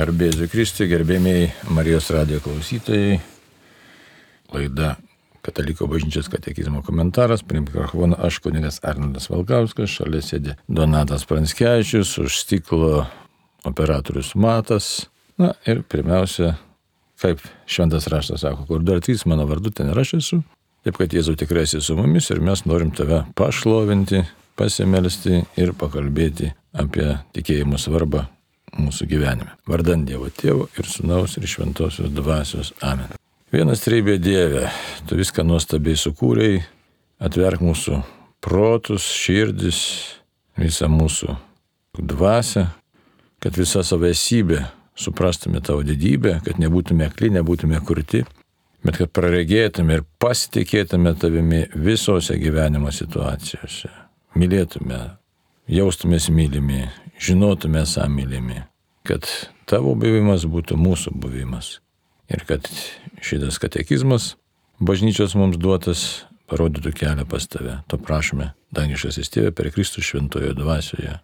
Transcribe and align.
Garbėsiu 0.00 0.46
Kristui, 0.48 0.86
gerbėmiai 0.88 1.50
Marijos 1.76 2.06
radijo 2.14 2.38
klausytojai. 2.40 3.18
Laida 4.54 4.94
Kataliko 5.44 5.84
bažnyčios 5.90 6.30
katekizmo 6.32 6.80
komentaras. 6.86 7.42
Prie 7.44 7.60
mikrofono 7.60 8.16
aš 8.16 8.38
kunigas 8.40 8.80
Arnoldas 8.86 9.28
Valkauskas, 9.28 9.92
šalia 9.92 10.22
sėdi 10.24 10.56
Donatas 10.72 11.26
Pranskevičius, 11.28 12.14
už 12.22 12.38
stiklo 12.46 13.02
operatorius 13.68 14.32
Matas. 14.40 14.88
Na 15.36 15.52
ir 15.68 15.84
pirmiausia, 15.84 16.54
kaip 17.20 17.44
šventas 17.68 18.08
raštas 18.08 18.46
sako, 18.46 18.64
kur 18.72 18.80
dar 18.80 19.04
trys 19.04 19.28
mano 19.28 19.44
vardu, 19.52 19.68
ten 19.68 19.92
ir 19.92 20.00
aš 20.00 20.16
esu. 20.22 20.42
Taip 20.86 20.96
kad 20.96 21.12
Jėzau 21.12 21.36
tikrai 21.36 21.68
esi 21.68 21.84
su 21.84 22.00
mumis 22.00 22.32
ir 22.32 22.40
mes 22.40 22.64
norim 22.64 22.96
tave 22.96 23.26
pašlovinti, 23.36 24.24
pasimelsti 24.56 25.44
ir 25.60 25.76
pakalbėti 25.76 26.54
apie 26.72 27.18
tikėjimo 27.36 27.76
svarbą 27.76 28.30
mūsų 28.76 29.08
gyvenime. 29.10 29.54
Vardant 29.68 30.06
Dievo 30.08 30.30
Tėvo 30.30 30.68
ir 30.78 30.88
Sūnaus 30.88 31.38
ir 31.40 31.48
Šventosios 31.50 32.12
Dvasios. 32.14 32.72
Amen. 32.84 33.10
Vienas 33.50 33.82
treibė 33.82 34.18
Dieve, 34.22 34.68
tu 35.10 35.18
viską 35.18 35.42
nuostabiai 35.42 35.98
sukūrei, 35.98 36.60
atverk 37.18 37.64
mūsų 37.64 38.02
protus, 38.44 39.08
širdis, 39.10 39.80
visą 40.60 40.86
mūsų 40.90 41.34
dvasę, 41.98 42.68
kad 43.42 43.58
visa 43.58 43.82
savo 43.86 44.06
esybė 44.06 44.62
suprastume 45.00 45.60
tavo 45.64 45.82
didybę, 45.82 46.38
kad 46.44 46.60
nebūtume 46.60 47.08
akli, 47.08 47.32
nebūtume 47.34 47.80
kurti, 47.86 48.22
bet 48.84 49.00
kad 49.00 49.12
praregėtume 49.16 49.98
ir 49.98 50.06
pasitikėtume 50.22 51.14
tavimi 51.20 51.64
visose 51.74 52.36
gyvenimo 52.40 52.92
situacijose. 52.94 53.90
Mylėtume, 54.38 55.00
jaustumės 55.70 56.28
mylimi, 56.30 56.84
žinotume 57.20 57.82
samylimi, 57.86 58.62
kad 59.06 59.26
tavo 59.70 59.94
buvimas 59.98 60.46
būtų 60.48 60.78
mūsų 60.80 61.14
buvimas. 61.16 61.78
Ir 62.30 62.44
kad 62.46 62.68
šitas 63.24 63.58
katekizmas 63.62 64.34
bažnyčios 64.80 65.34
mums 65.38 65.58
duotas 65.60 66.24
parodytų 66.50 66.92
kelią 66.96 67.26
pas 67.30 67.46
tave. 67.50 67.80
To 67.90 67.98
prašome, 67.98 68.52
dangiškas 68.74 69.20
įstėvė 69.22 69.52
per 69.56 69.70
Kristų 69.74 70.04
šventojo 70.04 70.54
dvasioje. 70.58 71.18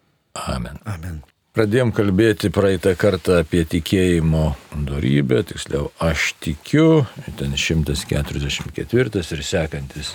Amen. 0.47 0.79
Amen. 0.87 1.23
Pradėjom 1.57 1.89
kalbėti 1.95 2.51
praeitą 2.53 2.91
kartą 2.99 3.39
apie 3.41 3.63
tikėjimo 3.65 4.51
darybę, 4.85 5.39
tiksliau 5.49 5.87
aš 6.05 6.35
tikiu, 6.43 7.07
ten 7.39 7.55
144 7.57 9.23
ir 9.33 9.41
sekantis 9.41 10.11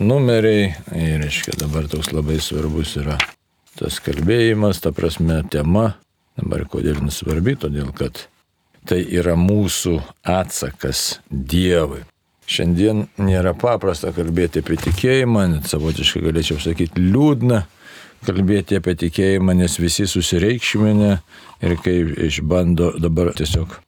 numeriai. 0.00 0.70
Ir, 0.96 1.18
reiškia, 1.20 1.58
dabar 1.60 1.90
toks 1.92 2.08
labai 2.16 2.38
svarbus 2.40 2.96
yra 3.02 3.18
tas 3.76 3.98
kalbėjimas, 4.00 4.80
ta 4.80 4.94
prasme 4.96 5.42
tema, 5.52 5.98
dabar 6.38 6.64
kodėl 6.68 7.02
nesvarbi, 7.04 7.56
todėl 7.60 7.92
kad 7.96 8.26
tai 8.88 9.02
yra 9.04 9.36
mūsų 9.38 9.98
atsakas 10.26 11.20
Dievui. 11.30 12.02
Šiandien 12.52 13.06
nėra 13.22 13.52
paprasta 13.54 14.10
kalbėti 14.12 14.60
apie 14.64 14.76
tikėjimą, 14.82 15.46
net 15.52 15.70
savotiškai 15.70 16.24
galėčiau 16.24 16.58
sakyti 16.60 17.00
liūdna 17.00 17.62
kalbėti 18.26 18.78
apie 18.78 18.96
tikėjimą, 18.98 19.54
nes 19.58 19.78
visi 19.82 20.08
susireikšminę 20.10 21.12
ir 21.62 21.78
kai 21.82 21.96
išbando 22.28 22.92
dabar 23.02 23.32
tiesiog, 23.38 23.78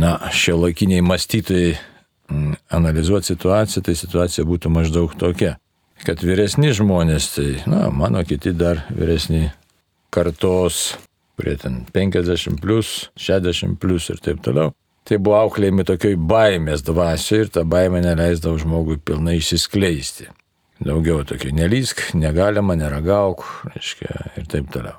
na, 0.00 0.16
šio 0.32 0.58
laikiniai 0.64 1.04
mąstytojai 1.04 1.76
mm, 1.76 2.58
analizuoti 2.80 3.34
situaciją, 3.34 3.84
tai 3.84 3.96
situacija 3.96 4.48
būtų 4.48 4.72
maždaug 4.72 5.14
tokia 5.20 5.56
kad 6.06 6.22
vyresni 6.22 6.72
žmonės, 6.76 7.32
tai, 7.34 7.48
na, 7.70 7.88
mano 7.94 8.22
kiti 8.26 8.52
dar 8.56 8.84
vyresni 8.94 9.48
kartos, 10.14 10.96
kurie 11.38 11.54
ten 11.60 11.84
50 11.94 12.58
plus, 12.62 13.08
60 13.16 13.78
plus 13.78 14.10
ir 14.10 14.18
taip 14.24 14.42
toliau, 14.42 14.74
tai 15.06 15.20
buvo 15.22 15.38
auklėjami 15.44 15.86
tokioj 15.86 16.18
baimės 16.28 16.82
dvasioje 16.86 17.46
ir 17.46 17.52
ta 17.54 17.64
baimė 17.64 18.02
neleisdavo 18.04 18.58
žmogui 18.60 18.98
pilnai 18.98 19.38
išsiskleisti. 19.38 20.28
Daugiau 20.84 21.24
tokių 21.26 21.54
nelysk, 21.56 22.02
negalima, 22.14 22.76
neragauk, 22.78 23.46
reiškia, 23.72 24.32
ir 24.38 24.50
taip 24.50 24.68
toliau. 24.74 24.98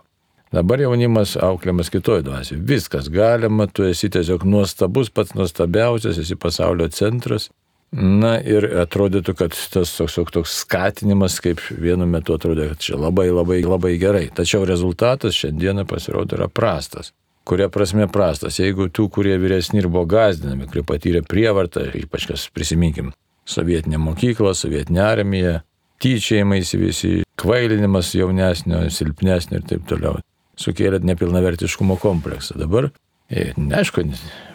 Dabar 0.55 0.81
jaunimas 0.81 1.35
auklėmas 1.37 1.91
kitoj 1.93 2.23
dvasioje. 2.25 2.63
Viskas 2.65 3.07
galima, 3.13 3.67
tu 3.69 3.85
esi 3.85 4.09
tiesiog 4.09 4.47
nuostabus, 4.49 5.11
pats 5.13 5.35
nuostabiausias, 5.37 6.17
esi 6.23 6.35
pasaulio 6.39 6.89
centras 6.89 7.51
Na 7.91 8.35
ir 8.37 8.67
atrodytų, 8.83 9.33
kad 9.33 9.55
tas 9.73 9.95
toks, 9.97 10.19
toks 10.33 10.57
skatinimas, 10.61 11.39
kaip 11.41 11.61
vienu 11.73 12.05
metu 12.05 12.35
atrodė, 12.37 12.67
kad 12.73 12.83
čia 12.85 12.99
labai 13.01 13.31
labai 13.33 13.63
labai 13.65 13.95
gerai. 14.01 14.27
Tačiau 14.29 14.61
rezultatas 14.69 15.37
šiandieną 15.39 15.87
pasirodo 15.89 16.37
yra 16.37 16.45
prastas. 16.53 17.13
Kuria 17.49 17.65
prasme 17.73 18.05
prastas? 18.05 18.59
Jeigu 18.61 18.91
tų, 18.93 19.07
kurie 19.09 19.33
vyresni 19.41 19.81
ir 19.81 19.89
buvo 19.89 20.05
gazdinami, 20.05 20.67
kurie 20.69 20.83
patyrė 20.85 21.23
prievartą, 21.25 21.87
ypač 21.97 22.27
kas 22.29 22.45
prisiminkim, 22.53 23.09
sovietinė 23.49 23.97
mokykla, 23.97 24.53
sovietinė 24.53 25.01
armija, 25.07 25.55
tyčiajimaisi 26.03 26.77
visi, 26.77 27.13
kvailinimas 27.41 28.13
jaunesnio, 28.13 28.83
silpnesnio 28.93 29.63
ir 29.63 29.65
taip 29.65 29.89
toliau, 29.89 30.19
sukėlė 30.61 31.01
nepilnavertiškumo 31.09 31.97
kompleksą. 32.03 32.59
Dabar 32.61 32.91
neaišku, 33.29 34.03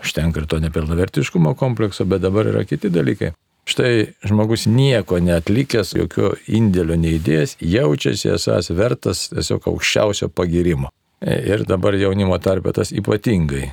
užtenka 0.03 0.43
ir 0.43 0.47
to 0.51 0.59
nepilnavertiškumo 0.65 1.55
komplekso, 1.59 2.05
bet 2.05 2.25
dabar 2.25 2.51
yra 2.51 2.65
kiti 2.69 2.91
dalykai. 2.91 3.33
Štai 3.65 4.12
žmogus 4.27 4.67
nieko 4.69 5.17
neatlikęs, 5.25 5.95
jokio 5.97 6.35
indėlio 6.53 6.99
neįdėjęs, 7.01 7.57
jaučiasi 7.65 8.35
esas 8.35 8.69
vertas 8.77 9.31
tiesiog 9.33 9.71
aukščiausio 9.71 10.29
pagirimo. 10.29 10.91
Ir 11.25 11.65
dabar 11.65 11.97
jaunimo 11.97 12.37
tarpe 12.45 12.75
tas 12.77 12.93
ypatingai, 12.93 13.71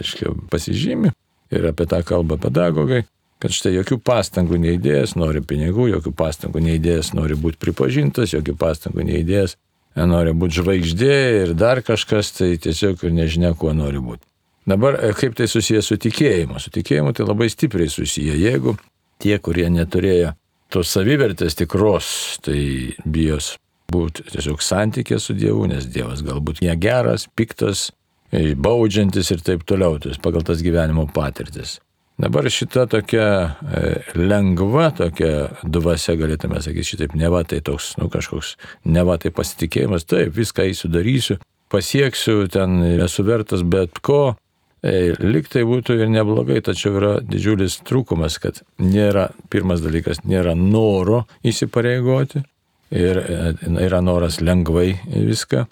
aiškiai, 0.00 0.34
pasižymi 0.50 1.12
ir 1.54 1.68
apie 1.70 1.86
tą 1.86 2.00
kalbą 2.06 2.40
pedagogai, 2.42 3.04
kad 3.40 3.54
štai 3.54 3.76
jokių 3.76 4.00
pastangų 4.02 4.58
neįdėjęs 4.64 5.14
nori 5.20 5.44
pinigų, 5.46 5.86
jokių 5.94 6.12
pastangų 6.16 6.64
neįdėjęs 6.66 7.12
nori 7.14 7.38
būti 7.38 7.60
pripažintas, 7.62 8.34
jokių 8.34 8.56
pastangų 8.58 9.06
neįdėjęs 9.12 9.54
nori 10.10 10.34
būti 10.34 10.58
žvaigždė 10.58 11.14
ir 11.44 11.54
dar 11.58 11.84
kažkas, 11.86 12.34
tai 12.34 12.56
tiesiog 12.58 13.06
ir 13.06 13.14
nežinia, 13.14 13.54
kuo 13.54 13.72
nori 13.76 14.02
būti. 14.02 14.26
Dabar 14.68 14.98
e, 15.00 15.12
kaip 15.16 15.36
tai 15.38 15.48
susijęs 15.48 15.88
su 15.92 15.96
tikėjimu? 16.00 16.60
Su 16.60 16.72
tikėjimu 16.74 17.14
tai 17.16 17.26
labai 17.28 17.48
stipriai 17.52 17.90
susiję. 17.90 18.36
Jeigu 18.36 18.76
tie, 19.22 19.36
kurie 19.38 19.68
neturėjo 19.72 20.34
tos 20.70 20.92
savivertės 20.94 21.56
tikros, 21.58 22.10
tai 22.44 22.60
bijos 23.04 23.54
būti 23.90 24.28
tiesiog 24.30 24.62
santykė 24.62 25.18
su 25.18 25.34
Dievu, 25.34 25.66
nes 25.70 25.88
Dievas 25.90 26.22
galbūt 26.26 26.62
negeras, 26.62 27.26
piktas, 27.34 27.88
baudžiantis 28.30 29.32
ir 29.34 29.42
taip 29.42 29.64
toliau, 29.66 29.98
tai 29.98 30.14
pagal 30.22 30.44
tas 30.46 30.62
gyvenimo 30.62 31.08
patirtis. 31.14 31.80
Dabar 32.20 32.44
šita 32.52 32.84
tokia 32.92 33.26
e, 33.64 33.92
lengva, 34.18 34.90
tokia 34.92 35.48
dvasia, 35.64 36.18
galėtume 36.20 36.60
sakyti, 36.60 36.92
šitaip 36.92 37.14
neva 37.16 37.40
tai 37.48 37.62
toks, 37.64 37.94
nu 37.96 38.10
kažkoks, 38.12 38.58
neva 38.84 39.16
tai 39.18 39.32
pasitikėjimas, 39.32 40.04
taip, 40.04 40.34
viską 40.36 40.66
įsidarysiu, 40.68 41.38
pasieksiu, 41.72 42.44
ten 42.52 42.76
esu 43.06 43.24
vertas 43.24 43.64
bet 43.64 44.02
ko, 44.04 44.34
Liktai 44.80 45.66
būtų 45.68 45.98
ir 46.00 46.08
neblogai, 46.08 46.62
tačiau 46.64 46.94
yra 46.96 47.12
didžiulis 47.20 47.82
trūkumas, 47.84 48.38
kad 48.40 48.62
nėra, 48.80 49.28
pirmas 49.52 49.82
dalykas, 49.84 50.22
nėra 50.24 50.54
noro 50.56 51.26
įsipareigoti 51.44 52.40
ir 52.90 53.20
e, 53.20 53.40
yra 53.84 54.00
noras 54.00 54.40
lengvai 54.40 54.94
viską 55.04 55.66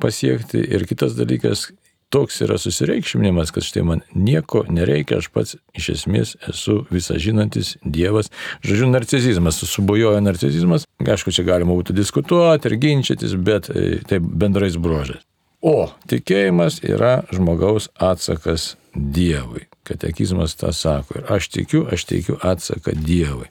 pasiekti. 0.00 0.62
Ir 0.64 0.86
kitas 0.88 1.12
dalykas, 1.18 1.68
toks 2.14 2.40
yra 2.46 2.56
susireikšminimas, 2.62 3.52
kad 3.52 3.66
štai 3.66 3.84
man 3.84 4.02
nieko 4.16 4.64
nereikia, 4.72 5.20
aš 5.20 5.28
pats 5.34 5.58
iš 5.76 5.90
esmės 5.98 6.34
esu 6.48 6.80
visažinantis 6.94 7.74
Dievas. 7.84 8.32
Žodžiu, 8.64 8.88
narcizizmas, 8.94 9.60
subujojo 9.60 10.24
narcizizmas, 10.24 10.88
aišku, 11.04 11.36
čia 11.36 11.44
galima 11.44 11.76
būtų 11.76 11.96
diskutuoti 12.00 12.70
ir 12.70 12.80
ginčytis, 12.80 13.36
bet 13.36 13.68
e, 13.68 14.00
tai 14.08 14.22
bendrais 14.24 14.80
bruožais. 14.80 15.20
O 15.64 15.88
tikėjimas 16.10 16.82
yra 16.84 17.22
žmogaus 17.32 17.88
atsakas 17.96 18.74
Dievui. 18.94 19.64
Katekizmas 19.88 20.54
tą 20.60 20.74
sako. 20.76 21.22
Ir 21.22 21.30
aš 21.32 21.48
tikiu, 21.56 21.86
aš 21.88 22.04
teikiu 22.10 22.36
atsaką 22.44 22.92
Dievui. 23.00 23.48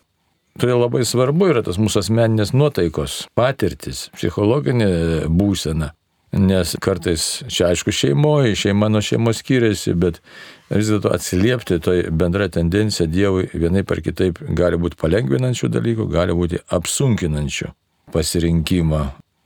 Todėl 0.61 0.83
labai 0.83 1.01
svarbu 1.09 1.49
yra 1.49 1.63
tas 1.65 1.79
mūsų 1.81 2.03
asmeninės 2.03 2.53
nuotaikos, 2.53 3.23
patirtis, 3.33 4.05
psichologinė 4.13 5.25
būsena. 5.25 5.89
Nes 6.37 6.75
kartais 6.81 7.25
čia 7.49 7.71
aišku 7.71 7.93
šeimoje, 7.93 8.53
šeima 8.57 8.91
nuo 8.93 9.01
šeimos 9.05 9.41
skiriasi, 9.41 9.95
bet 9.97 10.21
vis 10.69 10.93
dėlto 10.93 11.09
atsiliepti 11.13 11.79
toj 11.81 12.07
bendra 12.13 12.45
tendencija 12.53 13.09
Dievui 13.09 13.49
vienai 13.53 13.81
par 13.85 14.01
kitaip 14.05 14.41
gali 14.53 14.77
būti 14.81 15.01
palengvinančių 15.01 15.73
dalykų, 15.73 16.09
gali 16.13 16.37
būti 16.37 16.61
apsunkinančių 16.77 17.73
pasirinkimą 18.13 19.03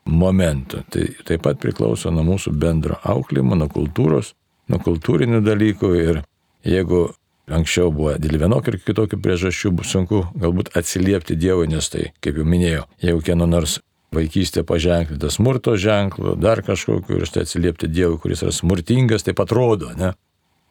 momentų. 0.07 0.83
Tai 0.94 1.06
taip 1.27 1.45
pat 1.45 1.62
priklauso 1.62 2.12
nuo 2.13 2.25
mūsų 2.27 2.54
bendro 2.57 3.00
auklimo, 3.04 3.57
nuo 3.59 3.69
kultūros, 3.71 4.33
nuo 4.71 4.80
kultūrinių 4.83 5.42
dalykų 5.45 5.94
ir 6.01 6.21
jeigu 6.68 7.07
anksčiau 7.48 7.92
buvo 7.95 8.15
dėl 8.19 8.39
vienokių 8.42 8.74
ir 8.74 8.80
kitokių 8.83 9.19
priežasčių 9.24 9.74
sunku 9.88 10.24
galbūt 10.36 10.74
atsiliepti 10.75 11.38
Dievui, 11.39 11.69
nes 11.71 11.89
tai, 11.89 12.12
kaip 12.24 12.39
jau 12.39 12.48
minėjau, 12.48 12.88
jeigu 13.04 13.24
kieno 13.24 13.48
nors 13.48 13.80
vaikystė 14.15 14.63
paženklinta 14.68 15.30
smurto 15.31 15.75
ženklu, 15.80 16.36
dar 16.39 16.63
kažkokiu 16.63 17.19
ir 17.19 17.27
štai 17.27 17.45
atsiliepti 17.45 17.89
Dievui, 17.92 18.19
kuris 18.24 18.44
yra 18.44 18.56
smurtingas, 18.56 19.27
taip 19.27 19.39
atrodo, 19.44 19.92
ne? 20.00 20.13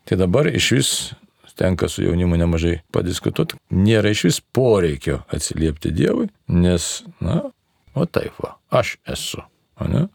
Tai 0.07 0.19
dabar 0.21 0.49
iš 0.53 0.73
vis 0.77 0.91
tenka 1.57 1.89
su 1.89 2.05
jaunimu 2.05 2.37
nemažai 2.37 2.79
padiskutuoti, 2.93 3.57
nėra 3.73 4.13
iš 4.13 4.27
vis 4.29 4.41
poreikio 4.41 5.23
atsiliepti 5.33 5.93
Dievui, 5.97 6.29
nes, 6.53 7.05
na, 7.25 7.41
o 7.97 8.07
taip 8.07 8.37
va, 8.43 8.57
aš 8.71 8.97
esu. 9.09 9.43
O 9.81 9.89
ne? 9.91 10.07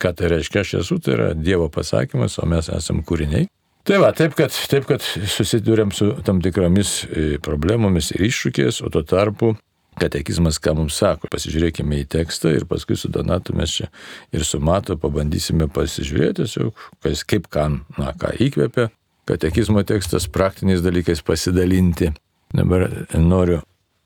Ką 0.00 0.14
tai 0.18 0.30
reiškia, 0.32 0.62
aš 0.64 0.74
esu, 0.82 1.00
tai 1.02 1.16
yra 1.16 1.32
Dievo 1.36 1.68
pasakymas, 1.72 2.38
o 2.40 2.46
mes 2.48 2.70
esame 2.72 3.04
kūriniai. 3.08 3.48
Tai 3.88 3.98
va, 3.98 4.12
taip 4.14 4.36
kad, 4.38 4.54
taip, 4.70 4.86
kad 4.86 5.02
susidurėm 5.02 5.90
su 5.94 6.12
tam 6.26 6.38
tikromis 6.44 7.02
e, 7.08 7.26
problemomis 7.42 8.12
ir 8.14 8.22
iššūkiais, 8.28 8.78
o 8.86 8.90
tuo 8.94 9.02
tarpu 9.02 9.52
katekizmas 9.98 10.60
ką 10.62 10.76
mums 10.78 10.96
sako. 11.02 11.28
Pasižiūrėkime 11.32 11.98
į 12.04 12.08
tekstą 12.14 12.54
ir 12.56 12.66
paskui 12.70 12.96
su 12.96 13.10
Donatu 13.12 13.56
mes 13.58 13.74
čia 13.74 13.90
ir 14.32 14.46
su 14.46 14.60
Matu 14.62 14.96
pabandysime 15.00 15.68
pasižiūrėti 15.72 16.44
tiesiog, 16.44 16.86
kas, 17.02 17.24
kaip 17.28 17.50
kam, 17.52 17.82
na, 17.98 18.14
ką 18.16 18.32
įkvėpia 18.46 18.88
katekizmo 19.28 19.82
tekstas, 19.86 20.26
praktiniais 20.30 20.82
dalykais 20.82 21.22
pasidalinti. 21.22 22.12
Dabar 22.52 22.88
noriu 23.14 23.60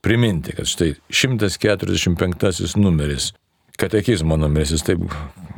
priminti, 0.06 0.54
kad 0.54 0.70
štai 0.70 0.92
145 1.10 2.76
numeris, 2.78 3.32
katekizmo 3.76 4.36
numeris, 4.38 4.70
jis 4.70 4.84
taip 4.86 5.02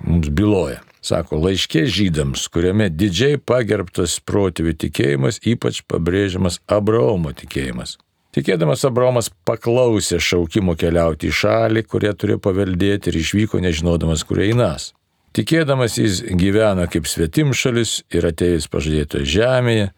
mums 0.07 0.31
byloja. 0.33 0.81
Sako, 1.05 1.37
laiškė 1.45 1.85
žydams, 1.93 2.47
kuriame 2.53 2.89
didžiai 2.89 3.37
pagerbtas 3.39 4.17
protėvių 4.25 4.73
tikėjimas, 4.87 5.39
ypač 5.47 5.83
pabrėžiamas 5.85 6.59
Abraomo 6.65 7.35
tikėjimas. 7.37 7.99
Tikėdamas 8.35 8.87
Abraomas 8.89 9.29
paklausė 9.49 10.17
šaukimo 10.21 10.75
keliauti 10.81 11.29
į 11.29 11.37
šalį, 11.43 11.85
kurią 11.85 12.15
turėjo 12.17 12.41
paveldėti 12.49 13.13
ir 13.13 13.21
išvyko 13.21 13.61
nežinodamas, 13.65 14.25
kur 14.25 14.41
einas. 14.45 14.95
Tikėdamas 15.37 16.01
jis 16.01 16.25
gyvena 16.41 16.89
kaip 16.91 17.07
svetimšalis 17.07 17.99
ir 18.17 18.33
atėjęs 18.33 18.73
pažadėtoje 18.73 19.29
žemėje, 19.29 19.89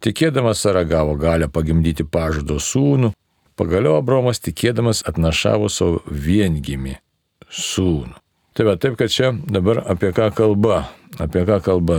tikėdamas 0.00 0.64
Sara 0.64 0.88
gavo 0.88 1.14
galę 1.20 1.52
pagimdyti 1.52 2.08
pažado 2.08 2.56
sūnų, 2.56 3.12
pagaliau 3.58 3.98
Abromas 3.98 4.40
tikėdamas 4.44 5.02
atnašavo 5.08 5.68
savo 5.72 6.02
viengimi 6.08 6.96
sūnų. 7.50 8.16
Tai 8.58 8.66
va, 8.66 8.74
taip, 8.80 8.96
kad 8.98 9.12
čia 9.14 9.30
dabar 9.46 9.84
apie 9.86 10.10
ką 10.14 10.32
kalba, 10.34 10.88
apie 11.22 11.44
ką 11.46 11.60
kalba. 11.62 11.98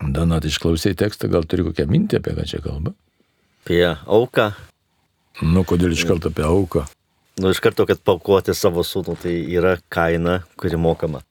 Donat, 0.00 0.46
išklausai 0.48 0.94
tekstą, 0.96 1.28
gal 1.32 1.44
turi 1.50 1.66
kokią 1.66 1.84
mintį, 1.90 2.20
apie 2.20 2.36
ką 2.36 2.44
čia 2.48 2.60
kalba? 2.64 2.94
Apie 3.64 3.82
auką. 3.90 4.52
Nu, 5.44 5.64
kodėl 5.68 5.92
iš 5.96 6.06
karto 6.08 6.30
apie 6.30 6.46
auką? 6.46 6.86
Nu, 7.40 7.50
iš 7.52 7.60
karto, 7.64 7.84
kad 7.88 8.00
paukoti 8.04 8.54
savo 8.56 8.84
sūnų, 8.86 9.16
tai 9.20 9.34
yra 9.50 9.74
kaina, 9.92 10.40
kuri 10.60 10.78
mokama. 10.80 11.24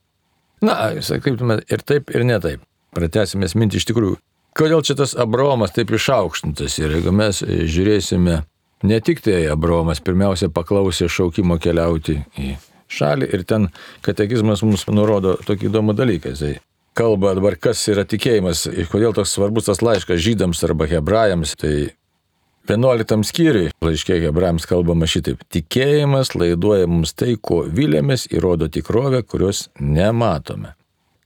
Na, 0.65 0.75
sakytume, 1.05 1.61
ir 1.71 1.85
taip, 1.87 2.11
ir 2.11 2.27
ne 2.27 2.37
taip. 2.43 2.65
Pratęsime 2.95 3.47
mintį 3.47 3.79
iš 3.79 3.87
tikrųjų. 3.89 4.19
Kodėl 4.59 4.81
čia 4.83 4.95
tas 4.99 5.13
Abromas 5.15 5.71
taip 5.75 5.93
išaukštintas 5.93 6.79
ir 6.81 6.97
jeigu 6.97 7.13
mes 7.15 7.39
žiūrėsime, 7.45 8.41
ne 8.83 8.99
tik 9.03 9.21
tai 9.25 9.43
Abromas 9.51 10.01
pirmiausia 10.03 10.49
paklausė 10.53 11.09
šaukimo 11.11 11.59
keliauti 11.61 12.19
į 12.39 12.55
šalį 12.89 13.29
ir 13.35 13.45
ten 13.47 13.69
katekizmas 14.05 14.63
mums 14.65 14.87
nurodo 14.89 15.37
tokį 15.45 15.69
įdomų 15.69 15.95
dalyką. 15.97 16.33
Jisai 16.33 16.57
kalba 16.97 17.35
dabar, 17.37 17.55
kas 17.55 17.85
yra 17.91 18.05
tikėjimas 18.07 18.65
ir 18.71 18.89
kodėl 18.91 19.13
toks 19.15 19.35
svarbus 19.37 19.69
tas 19.69 19.83
laiškas 19.85 20.19
žydams 20.23 20.63
arba 20.67 20.89
hebrajams. 20.89 21.55
Tai 21.59 21.75
11 22.69 23.23
skyriui 23.25 23.69
laiškė 23.85 24.19
hebrajams 24.25 24.67
kalbama 24.69 25.07
šitaip. 25.09 25.41
Tikėjimas 25.53 26.35
laiduoja 26.35 26.89
mums 26.89 27.15
tai, 27.17 27.37
ko 27.41 27.63
vilėmės, 27.65 28.27
įrodo 28.33 28.69
tikrovę, 28.69 29.23
kurios 29.23 29.67
nematome. 29.79 30.75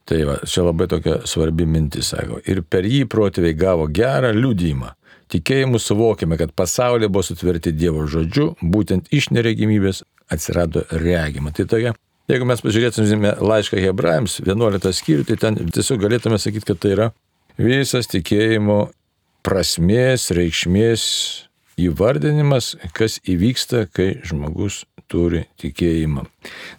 Tai 0.07 0.19
va, 0.27 0.38
čia 0.47 0.65
labai 0.67 0.89
tokia 0.91 1.21
svarbi 1.27 1.65
mintis, 1.67 2.11
sako. 2.11 2.41
Ir 2.47 2.61
per 2.67 2.88
jį 2.88 3.06
protėviai 3.11 3.56
gavo 3.56 3.88
gerą 3.88 4.33
liudymą. 4.35 4.91
Tikėjimu 5.31 5.79
suvokime, 5.79 6.37
kad 6.37 6.51
pasaulyje 6.57 7.09
buvo 7.11 7.23
sutverti 7.25 7.73
Dievo 7.75 8.07
žodžiu, 8.09 8.53
būtent 8.61 9.07
iš 9.15 9.29
neregimybės 9.33 10.03
atsirado 10.33 10.83
regima. 10.91 11.53
Tai 11.55 11.65
tokia, 11.69 11.93
jeigu 12.31 12.47
mes 12.49 12.63
pažiūrėtume 12.63 13.35
laišką 13.39 13.81
hebrajams, 13.83 14.39
11 14.43 14.97
skyrių, 14.99 15.27
tai 15.29 15.39
ten 15.41 15.61
tiesiog 15.63 16.03
galėtume 16.03 16.39
sakyti, 16.41 16.69
kad 16.71 16.81
tai 16.83 16.93
yra 16.97 17.09
visas 17.57 18.09
tikėjimo 18.11 18.79
prasmės, 19.43 20.29
reikšmės 20.35 21.03
įvardinimas, 21.81 22.73
kas 22.95 23.19
įvyksta, 23.29 23.87
kai 23.93 24.13
žmogus 24.25 24.83
turi 25.11 25.43
tikėjimą. 25.61 26.25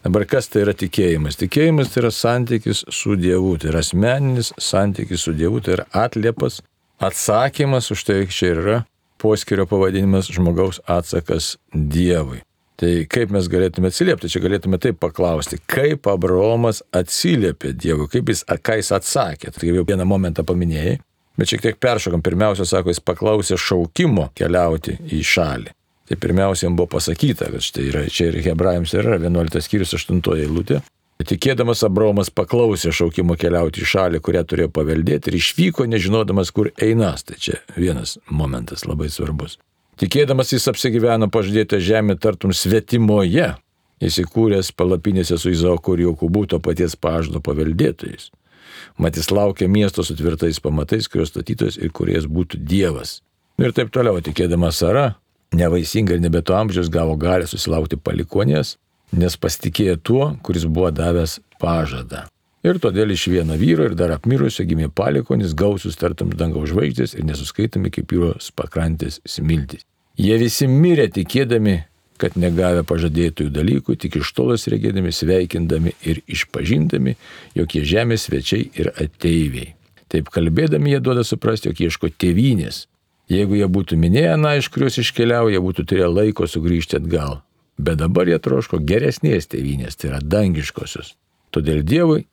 Dabar 0.04 0.24
kas 0.30 0.48
tai 0.50 0.64
yra 0.64 0.74
tikėjimas? 0.78 1.38
Tikėjimas 1.40 1.92
tai 1.92 2.04
yra 2.04 2.12
santykis 2.14 2.84
su 2.94 3.18
Dievu, 3.20 3.56
tai 3.60 3.70
yra 3.72 3.82
asmeninis 3.84 4.52
santykis 4.58 5.26
su 5.26 5.34
Dievu, 5.36 5.60
tai 5.64 5.78
yra 5.78 5.86
atliepas, 6.04 6.62
atsakymas 7.04 7.90
už 7.94 8.04
tai 8.08 8.18
čia 8.30 8.50
yra 8.54 8.80
poskirio 9.20 9.66
pavadinimas 9.66 10.28
žmogaus 10.32 10.80
atsakas 10.86 11.54
Dievui. 11.72 12.42
Tai 12.74 12.90
kaip 13.06 13.30
mes 13.30 13.46
galėtume 13.48 13.88
atsiliepti? 13.88 14.28
Čia 14.28 14.42
galėtume 14.42 14.80
taip 14.82 14.98
paklausti, 15.00 15.60
kaip 15.70 16.08
Abraomas 16.10 16.82
atsiliepė 16.92 17.70
Dievui, 17.78 18.08
kaip 18.10 18.32
jis, 18.32 18.42
ką 18.44 18.80
jis 18.80 18.90
atsakė. 18.96 19.52
Tai 19.54 19.70
jau 19.70 19.84
vieną 19.86 20.04
momentą 20.10 20.42
paminėjai, 20.46 20.98
bet 21.38 21.52
šiek 21.52 21.62
tiek 21.64 21.78
peršokam. 21.80 22.24
Pirmiausia, 22.26 22.66
sako, 22.66 22.90
jis 22.90 23.00
paklausė 23.00 23.56
šaukimo 23.60 24.28
keliauti 24.36 24.98
į 25.14 25.22
šalį. 25.30 25.72
Tai 26.04 26.18
pirmiausia, 26.20 26.66
jam 26.66 26.74
buvo 26.76 26.90
pasakyta, 26.98 27.48
kad 27.54 27.64
štai 27.64 27.86
yra, 27.88 28.02
čia 28.12 28.28
ir 28.28 28.42
Hebrajams 28.44 28.92
yra 28.98 29.16
11 29.22 29.64
skyrius 29.64 29.94
8 29.96 30.20
eilutė. 30.34 30.82
Tikėdamas 31.22 31.84
Abraomas 31.86 32.28
paklausė 32.34 32.90
šaukimo 32.92 33.36
keliauti 33.38 33.84
į 33.84 33.86
šalį, 33.86 34.20
kurią 34.24 34.42
turėjo 34.50 34.70
paveldėti 34.74 35.30
ir 35.30 35.36
išvyko, 35.38 35.86
nežinodamas, 35.86 36.50
kur 36.50 36.72
einas. 36.82 37.22
Tai 37.22 37.38
čia 37.38 37.60
vienas 37.78 38.18
momentas 38.28 38.82
labai 38.84 39.06
svarbus. 39.12 39.56
Tikėdamas 40.00 40.50
jis 40.50 40.66
apsigyveno 40.72 41.30
pažadėtą 41.30 41.78
žemę 41.78 42.18
tartum 42.18 42.52
svetimoje, 42.52 43.52
įsikūręs 44.02 44.72
palapinėse 44.74 45.38
su 45.38 45.54
Izaoku 45.54 45.94
ir 45.94 46.08
Jokūbu 46.08 46.48
to 46.50 46.58
paties 46.60 46.98
pažado 46.98 47.40
paveldėtojais. 47.40 48.32
Mat 48.98 49.16
jis 49.16 49.30
laukia 49.30 49.70
miesto 49.70 50.02
su 50.02 50.16
tvirtais 50.18 50.58
pamatais, 50.60 51.06
kurios 51.08 51.30
statytojas 51.30 51.78
ir 51.78 51.94
kuriejas 51.94 52.26
būtų 52.26 52.58
Dievas. 52.58 53.20
Ir 53.62 53.70
taip 53.70 53.94
toliau, 53.94 54.18
tikėdamas 54.18 54.82
Sara, 54.82 55.12
nevaisinga 55.54 56.16
ir 56.16 56.22
nebeto 56.24 56.56
amžiaus 56.58 56.90
gavo 56.90 57.14
galę 57.14 57.46
susilaukti 57.46 57.96
palikonės, 58.02 58.74
nes 59.18 59.36
pasitikėjo 59.40 59.96
tuo, 60.02 60.28
kuris 60.42 60.66
buvo 60.66 60.90
davęs 60.94 61.38
pažadą. 61.62 62.26
Ir 62.64 62.78
todėl 62.80 63.12
iš 63.12 63.26
vieno 63.28 63.58
vyro 63.60 63.84
ir 63.90 63.94
dar 63.98 64.14
apmirusio 64.14 64.64
gimė 64.64 64.88
palikonis 64.88 65.52
gausus 65.52 65.98
tartum 66.00 66.30
dangaus 66.32 66.70
žvaigždės 66.72 67.12
ir 67.18 67.26
nesuskaitami 67.28 67.92
kaip 67.92 68.14
jūros 68.16 68.48
pakrantės 68.56 69.20
smiltys. 69.28 69.84
Jie 70.16 70.38
visi 70.40 70.68
mirė 70.70 71.10
tikėdami, 71.12 71.82
kad 72.16 72.38
negavę 72.40 72.84
pažadėtųjų 72.88 73.52
dalykų, 73.52 73.96
tik 74.00 74.16
iš 74.20 74.32
tolas 74.32 74.64
regėdami, 74.70 75.12
sveikindami 75.12 75.92
ir 76.08 76.22
išpažindami, 76.30 77.16
jog 77.58 77.74
jie 77.76 77.84
žemės 77.90 78.28
svečiai 78.30 78.70
ir 78.78 78.92
ateiviai. 78.94 79.74
Taip 80.08 80.30
kalbėdami 80.32 80.94
jie 80.94 81.00
duoda 81.02 81.24
suprasti, 81.26 81.68
jog 81.68 81.84
ieško 81.88 82.14
tėvynės. 82.16 82.84
Jeigu 83.28 83.58
jie 83.58 83.66
būtų 83.68 83.98
minėję, 83.98 84.36
na, 84.40 84.54
iš 84.60 84.70
kurios 84.72 85.00
iškeliauja, 85.00 85.60
būtų 85.64 85.84
turėję 85.90 86.10
laiko 86.12 86.48
sugrįžti 86.48 87.00
atgal. 87.00 87.40
Bet 87.78 87.98
dabar 87.98 88.28
jie 88.30 88.38
troško 88.38 88.78
geresnės 88.86 89.48
tėvynės, 89.50 89.98
tai 89.98 90.12
yra 90.12 90.20
dangiškosios. 90.22 91.14
Todėl 91.54 91.82
Dievui 91.86 92.24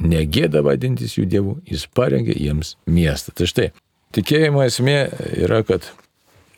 negėda 0.00 0.64
vadintis 0.66 1.16
jų 1.18 1.26
dievų, 1.30 1.54
jis 1.68 1.86
parengė 1.94 2.34
jiems 2.34 2.74
miestą. 2.90 3.34
Tai 3.36 3.48
štai, 3.50 3.68
tikėjimo 4.16 4.64
esmė 4.64 4.98
yra, 5.44 5.62
kad 5.66 5.86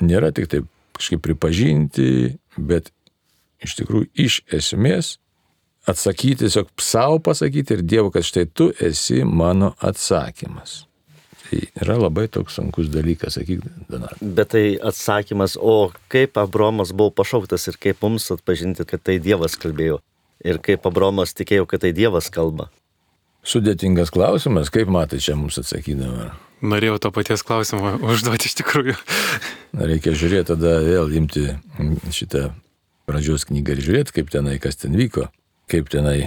nėra 0.01 0.33
tik 0.35 0.49
taip 0.53 0.69
kažkaip 0.97 1.23
pripažinti, 1.25 2.37
bet 2.57 2.93
iš 3.63 3.77
tikrųjų 3.81 4.09
iš 4.15 4.41
esmės 4.53 5.17
atsakyti, 5.89 6.45
tiesiog 6.45 6.71
savo 6.81 7.19
pasakyti 7.25 7.77
ir 7.77 7.83
Dievu, 7.83 8.13
kad 8.15 8.27
štai 8.27 8.47
tu 8.47 8.71
esi 8.81 9.23
mano 9.27 9.73
atsakymas. 9.83 10.85
Tai 11.53 11.61
yra 11.85 11.99
labai 12.01 12.31
toks 12.33 12.55
sunkus 12.57 12.87
dalykas, 12.89 13.35
sakyk, 13.37 13.65
Donatas. 13.91 14.21
Bet 14.25 14.55
tai 14.55 14.79
atsakymas, 14.81 15.59
o 15.61 15.93
kaip 16.13 16.39
Abromas 16.41 16.95
buvo 16.97 17.13
pašauktas 17.13 17.69
ir 17.69 17.77
kaip 17.77 18.01
mums 18.01 18.31
atpažinti, 18.33 18.87
kad 18.89 19.03
tai 19.05 19.19
Dievas 19.21 19.59
kalbėjo. 19.61 19.99
Ir 20.49 20.63
kaip 20.65 20.89
Abromas 20.89 21.37
tikėjo, 21.37 21.67
kad 21.69 21.85
tai 21.85 21.93
Dievas 21.93 22.31
kalba. 22.33 22.71
Sudėtingas 23.45 24.15
klausimas, 24.15 24.73
kaip 24.73 24.89
matai 24.89 25.21
čia 25.21 25.37
mums 25.37 25.61
atsakydama. 25.61 26.31
Norėjau 26.65 26.97
to 27.05 27.13
paties 27.13 27.45
klausimo 27.45 27.99
užduoti 28.01 28.49
iš 28.49 28.57
tikrųjų. 28.63 28.97
Reikia 29.77 30.17
žiūrėti 30.17 30.55
tada 30.55 30.79
vėl 30.87 31.13
imti 31.21 31.51
šitą 32.15 32.49
pradžios 33.11 33.45
knygą 33.51 33.77
ir 33.77 33.85
žiūrėti, 33.85 34.17
kaip 34.17 34.33
tenai, 34.33 34.57
kas 34.63 34.81
ten 34.81 34.97
vyko, 34.97 35.29
kaip 35.73 35.89
tenai 35.93 36.19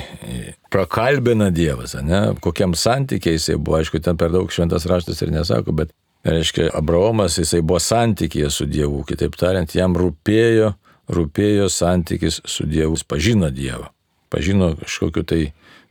prakalbina 0.74 1.52
Dievas, 1.54 1.96
ne, 2.04 2.22
kokiam 2.44 2.76
santykiai 2.78 3.38
jisai 3.38 3.60
buvo, 3.60 3.80
aišku, 3.80 4.02
ten 4.04 4.18
per 4.20 4.34
daug 4.34 4.52
šventas 4.52 4.88
raštas 4.90 5.22
ir 5.22 5.34
nesako, 5.34 5.76
bet, 5.78 5.94
reiškia, 6.26 6.72
Abraomas 6.76 7.38
jisai 7.40 7.62
buvo 7.62 7.80
santykėje 7.84 8.50
su 8.54 8.68
Dievu, 8.70 9.04
kitaip 9.08 9.38
tariant, 9.40 9.78
jam 9.78 9.96
rūpėjo, 10.00 10.74
rūpėjo 11.16 11.70
santykis 11.70 12.42
su 12.50 12.66
Dievu, 12.70 12.98
pažino 13.08 13.52
Dievą, 13.54 13.92
pažino 14.34 14.74
kažkokiu 14.82 15.24
tai 15.30 15.44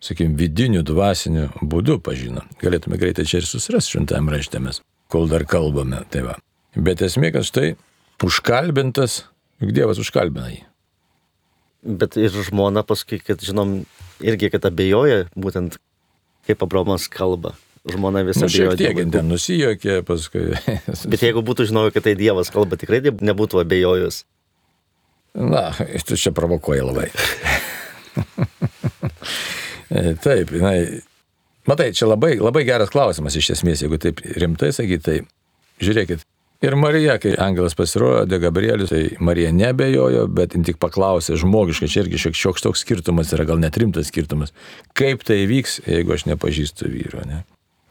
sakykime, 0.04 0.36
vidiniu 0.38 0.82
dvasiniu 0.86 1.48
būdu 1.62 1.98
pažino. 2.04 2.44
Galėtume 2.60 2.98
greitai 3.00 3.26
čia 3.28 3.40
ir 3.40 3.48
susirasti 3.48 3.96
šventame 3.96 4.34
raštėmės. 4.34 4.82
kol 5.08 5.28
dar 5.30 5.44
kalbame. 5.46 6.02
Tai 6.10 6.22
va. 6.26 6.34
Bet 6.74 7.02
esmė, 7.06 7.30
kad 7.34 7.46
štai 7.46 7.74
užkalbintas, 8.24 9.24
juk 9.62 9.74
Dievas 9.76 10.00
užkalbina 10.02 10.50
jį. 10.50 10.62
Bet 11.84 12.16
ir 12.16 12.32
žmona 12.32 12.80
paskui, 12.86 13.18
kad 13.20 13.42
žinom, 13.44 13.82
irgi, 14.24 14.48
kad 14.54 14.64
abejoja, 14.64 15.26
būtent 15.36 15.76
kaip 16.48 16.62
Abromas 16.64 17.08
kalba. 17.12 17.52
Žmona 17.84 18.22
visą 18.24 18.46
Nu, 18.46 18.52
šiek 18.52 18.78
tiek 18.80 19.00
ten 19.12 19.28
nusijokė, 19.28 19.98
paskui. 20.08 20.54
Bet 21.12 21.20
jeigu 21.26 21.42
būtų 21.44 21.66
žinojo, 21.68 21.92
kad 21.92 22.06
tai 22.06 22.14
Dievas 22.16 22.48
kalba, 22.52 22.78
tikrai 22.80 23.02
ne- 23.04 23.12
nebūtų 23.32 23.60
abejojus. 23.60 24.22
Na, 25.36 25.66
tu 26.06 26.16
čia 26.16 26.32
provokuoji 26.32 26.84
labai. 26.86 27.08
Taip, 30.24 30.50
na, 30.62 30.72
matai, 31.68 31.90
čia 31.94 32.08
labai, 32.08 32.36
labai 32.40 32.64
geras 32.66 32.92
klausimas 32.94 33.36
iš 33.38 33.52
esmės, 33.58 33.82
jeigu 33.84 33.98
taip 34.00 34.22
rimtai 34.40 34.70
sakyti, 34.74 35.02
tai 35.04 35.16
žiūrėkit. 35.84 36.24
Ir 36.64 36.76
Marija, 36.80 37.18
kai 37.20 37.34
angelas 37.44 37.74
pasirodė, 37.76 38.38
Gabrielius, 38.40 38.88
tai 38.88 39.18
Marija 39.20 39.50
nebejojo, 39.52 40.22
bet 40.32 40.54
tik 40.64 40.78
paklausė 40.80 41.36
žmogiškai, 41.40 41.90
čia 41.92 42.04
irgi 42.06 42.20
šiek 42.22 42.38
tiek 42.38 42.62
toks 42.64 42.84
skirtumas 42.86 43.34
yra, 43.36 43.44
gal 43.50 43.60
net 43.60 43.76
rimtas 43.76 44.08
skirtumas, 44.08 44.54
kaip 44.96 45.26
tai 45.28 45.42
vyks, 45.50 45.82
jeigu 45.84 46.14
aš 46.16 46.24
nepažįstu 46.30 46.88
vyro. 46.88 47.20
Ne? 47.28 47.42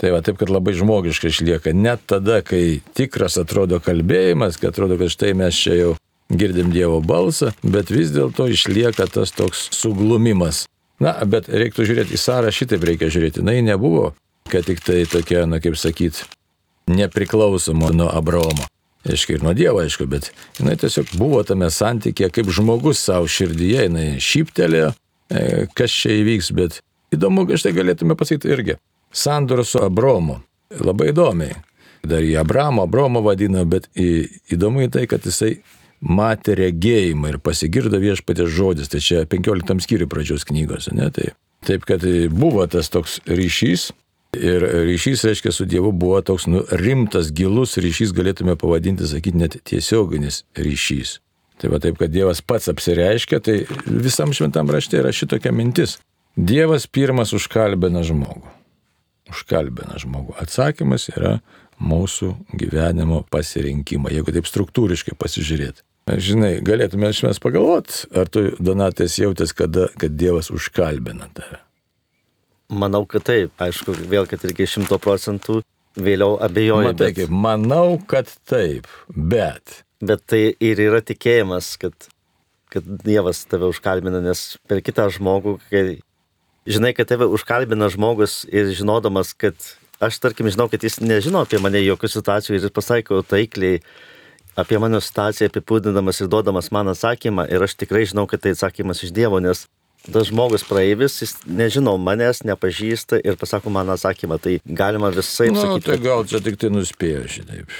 Tai 0.01 0.15
va 0.15 0.23
taip, 0.25 0.39
kad 0.41 0.49
labai 0.49 0.73
žmogiškai 0.79 1.29
išlieka, 1.29 1.75
net 1.77 2.01
tada, 2.09 2.41
kai 2.41 2.81
tikras 2.97 3.37
atrodo 3.37 3.77
kalbėjimas, 3.83 4.57
kad 4.57 4.73
atrodo, 4.73 4.97
kad 4.97 5.13
štai 5.13 5.35
mes 5.37 5.59
čia 5.59 5.77
jau 5.77 5.93
girdim 6.33 6.73
Dievo 6.73 6.97
balsą, 7.05 7.53
bet 7.61 7.93
vis 7.93 8.09
dėlto 8.15 8.49
išlieka 8.49 9.05
tas 9.11 9.35
toks 9.37 9.67
suglumimas. 9.75 10.65
Na, 11.03 11.13
bet 11.29 11.45
reiktų 11.51 11.85
žiūrėti 11.89 12.17
į 12.17 12.21
Sarą, 12.21 12.49
šitaip 12.53 12.83
reikia 12.89 13.11
žiūrėti. 13.13 13.45
Na, 13.45 13.53
ji 13.53 13.65
nebuvo, 13.69 14.15
kad 14.49 14.65
tik 14.65 14.81
tai 14.81 15.03
tokia, 15.09 15.45
na 15.49 15.61
kaip 15.61 15.77
sakyt, 15.77 16.23
nepriklausoma 16.87 17.91
nuo 17.95 18.09
Abraomo. 18.11 18.67
Aišku, 19.03 19.35
ir 19.35 19.43
nuo 19.43 19.51
Dievo, 19.53 19.81
aišku, 19.83 20.07
bet 20.07 20.29
jinai 20.59 20.77
tiesiog 20.79 21.11
buvo 21.19 21.41
tame 21.43 21.67
santykė 21.71 22.29
kaip 22.31 22.47
žmogus 22.55 23.01
savo 23.03 23.27
širdyje, 23.27 23.89
jinai 23.89 24.05
šyptelėjo, 24.23 24.93
e, 25.27 25.43
kas 25.75 25.91
čia 25.91 26.15
įvyks, 26.21 26.53
bet 26.55 26.79
įdomu, 27.11 27.43
kad 27.49 27.59
štai 27.59 27.73
galėtume 27.75 28.15
pasakyti 28.19 28.53
irgi. 28.55 28.77
Sandora 29.13 29.65
su 29.67 29.81
Abromu. 29.83 30.39
Labai 30.79 31.11
įdomiai. 31.11 31.59
Dar 32.03 32.23
jį 32.23 32.37
Abramo, 32.41 32.87
Abromo 32.87 33.21
vadina, 33.23 33.63
bet 33.67 33.89
į, 33.95 34.25
įdomu 34.55 34.87
į 34.87 34.91
tai, 34.95 35.03
kad 35.11 35.27
jisai 35.27 35.57
matė 36.03 36.57
regėjimą 36.59 37.33
ir 37.33 37.39
pasigirdo 37.43 37.99
viešpatės 38.01 38.51
žodis. 38.51 38.91
Tai 38.91 38.99
čia 39.03 39.23
15 39.29 39.83
skyrių 39.85 40.07
pradžios 40.11 40.47
knygos, 40.49 40.89
ne? 40.95 41.07
Tai, 41.15 41.29
taip, 41.67 41.85
kad 41.87 42.03
buvo 42.33 42.65
tas 42.71 42.91
toks 42.91 43.19
ryšys. 43.29 43.91
Ir 44.33 44.63
ryšys, 44.87 45.23
reiškia, 45.27 45.51
su 45.53 45.65
Dievu 45.69 45.91
buvo 45.91 46.21
toks 46.25 46.47
nu, 46.49 46.63
rimtas, 46.73 47.29
gilus 47.35 47.77
ryšys, 47.77 48.15
galėtume 48.17 48.55
pavadinti, 48.57 49.05
sakyti, 49.05 49.37
net 49.37 49.59
tiesioginis 49.69 50.41
ryšys. 50.57 51.19
Tai 51.61 51.69
va 51.69 51.79
taip, 51.83 51.99
kad 52.01 52.11
Dievas 52.11 52.41
pats 52.41 52.71
apsireiškia, 52.71 53.39
tai 53.45 53.59
visam 53.85 54.33
šventam 54.33 54.71
rašte 54.73 54.97
yra 54.97 55.13
šitokia 55.13 55.53
mintis. 55.53 55.99
Dievas 56.33 56.87
pirmas 56.89 57.33
užkalbina 57.37 58.01
žmogų. 58.07 58.49
Užkalbina 59.29 59.99
žmogų. 60.01 60.33
Atsakymas 60.41 61.11
yra 61.13 61.37
mūsų 61.83 62.33
gyvenimo 62.57 63.21
pasirinkimą, 63.33 64.11
jeigu 64.13 64.33
taip 64.33 64.49
struktūriškai 64.49 65.13
pasižiūrėti. 65.19 65.85
Žinai, 66.03 66.57
galėtume 66.65 67.13
mes 67.13 67.39
pagalvoti, 67.39 68.09
ar 68.17 68.27
tu, 68.27 68.49
Donatės, 68.59 69.15
jautės, 69.21 69.53
kada, 69.55 69.87
kad 69.99 70.17
Dievas 70.19 70.49
užkalbina 70.51 71.29
tave. 71.37 71.61
Manau, 72.73 73.03
kad 73.09 73.25
taip. 73.27 73.53
Aišku, 73.61 73.95
vėl, 74.09 74.27
kad 74.29 74.43
irgi 74.47 74.67
šimto 74.75 74.97
procentų 75.01 75.61
vėliau 75.99 76.37
abejoju. 76.41 76.89
Matai, 76.89 77.11
Bet, 77.11 77.17
kaip, 77.21 77.33
manau, 77.33 77.99
kad 78.09 78.31
taip, 78.49 78.89
bet. 79.09 79.83
bet 80.03 80.25
tai 80.27 80.43
ir 80.59 80.81
yra 80.81 81.03
tikėjimas, 81.05 81.75
kad, 81.81 82.09
kad 82.73 82.87
Dievas 83.05 83.43
tave 83.49 83.69
užkalbina, 83.71 84.21
nes 84.23 84.57
per 84.67 84.81
kitą 84.85 85.07
žmogų, 85.13 85.59
kai 85.69 85.83
žinai, 86.67 86.93
kad 86.97 87.11
tave 87.11 87.27
užkalbina 87.31 87.89
žmogus 87.93 88.43
ir 88.51 88.71
žinodamas, 88.75 89.33
kad 89.37 89.55
aš, 90.03 90.19
tarkim, 90.23 90.49
žinau, 90.51 90.67
kad 90.71 90.83
jis 90.83 90.99
nežino 91.03 91.43
apie 91.43 91.61
mane 91.63 91.81
jokių 91.83 92.09
situacijų 92.17 92.57
ir 92.57 92.65
jis 92.65 92.73
pasako 92.73 93.21
taikliai 93.27 93.83
apie 94.59 94.77
mano 94.81 94.99
situaciją, 95.01 95.49
apipūdinamas 95.49 96.21
ir 96.21 96.29
duodamas 96.29 96.69
man 96.73 96.91
atsakymą 96.91 97.47
ir 97.49 97.63
aš 97.65 97.77
tikrai 97.79 98.03
žinau, 98.09 98.27
kad 98.29 98.43
tai 98.43 98.53
atsakymas 98.53 99.01
iš 99.05 99.13
Dievo, 99.15 99.39
nes 99.41 99.65
tas 100.11 100.27
žmogus 100.29 100.65
praeivis, 100.67 101.21
jis 101.23 101.35
nežino 101.47 101.95
manęs, 102.01 102.43
nepažįsta 102.47 103.21
ir 103.23 103.39
pasako 103.39 103.71
man 103.73 103.93
atsakymą, 103.93 104.39
tai 104.41 104.59
galima 104.65 105.11
visai 105.13 105.51
Na, 105.53 105.65
nu, 105.73 105.81
tai 105.83 105.99
gal 106.03 106.25
čia 106.27 106.43
tik 106.43 106.59
tai 106.59 106.71
nuspėjo 106.73 107.27
šitaip. 107.37 107.75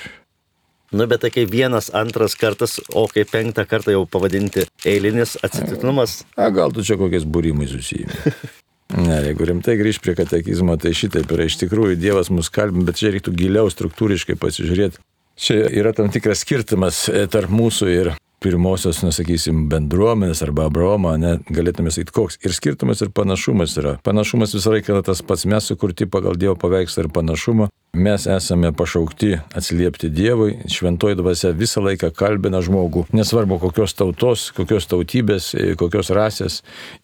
Nu, 0.93 1.07
bet 1.09 1.23
tai 1.25 1.31
kai 1.33 1.47
vienas, 1.49 1.89
antras 1.97 2.35
kartas, 2.37 2.77
o 2.93 3.07
kai 3.09 3.25
penktą 3.25 3.65
kartą 3.65 3.95
jau 3.95 4.03
pavadinti 4.05 4.67
eilinis 4.85 5.39
atsitiktinumas, 5.41 6.21
A, 6.37 6.51
gal 6.53 6.73
tu 6.73 6.85
čia 6.85 6.99
kokiais 7.01 7.25
būrimais 7.25 7.73
susijimi. 7.73 8.19
Ne, 8.93 9.15
jeigu 9.25 9.47
rimtai 9.49 9.73
grįž 9.79 9.97
prie 10.03 10.13
katekizmo, 10.13 10.75
tai 10.77 10.91
šitaip 10.93 11.31
yra 11.33 11.47
iš 11.47 11.55
tikrųjų 11.63 11.95
Dievas 11.97 12.29
mus 12.29 12.51
kalbina, 12.53 12.85
bet 12.85 12.99
čia 12.99 13.09
reiktų 13.15 13.31
giliau 13.33 13.71
struktūriškai 13.71 14.35
pasižiūrėti. 14.37 15.01
Čia 15.39 15.63
yra 15.73 15.95
tam 15.97 16.11
tikras 16.13 16.43
skirtumas 16.45 17.07
e, 17.09 17.23
tarp 17.31 17.49
mūsų 17.49 17.89
ir 17.89 18.11
pirmosios, 18.43 19.01
nesakysim, 19.05 19.67
bendruomenės 19.71 20.43
arba 20.45 20.67
Abraomo, 20.69 21.15
ne, 21.19 21.37
galėtume 21.53 21.93
sakyti, 21.93 22.15
koks. 22.15 22.39
Ir 22.43 22.55
skirtumas 22.55 23.03
ir 23.03 23.13
panašumas 23.15 23.77
yra. 23.79 23.97
Panašumas 24.05 24.55
visą 24.57 24.75
laiką 24.75 24.97
yra 24.97 25.05
tas 25.05 25.23
pats, 25.25 25.47
mes 25.49 25.71
sukurti 25.71 26.09
pagal 26.09 26.37
Dievo 26.39 26.57
paveikslą 26.59 27.07
ir 27.07 27.13
panašumą. 27.15 27.69
Mes 27.93 28.23
esame 28.25 28.71
pašaukti 28.73 29.35
atsiliepti 29.53 30.07
Dievui, 30.09 30.55
šventoji 30.65 31.13
dvasia 31.19 31.51
visą 31.53 31.83
laiką 31.85 32.07
kalbina 32.17 32.57
žmogų, 32.65 33.03
nesvarbu 33.13 33.59
kokios 33.61 33.93
tautos, 33.93 34.47
kokios 34.57 34.87
tautybės, 34.89 35.51
e, 35.53 35.75
kokios 35.77 36.09
rasės 36.09 36.55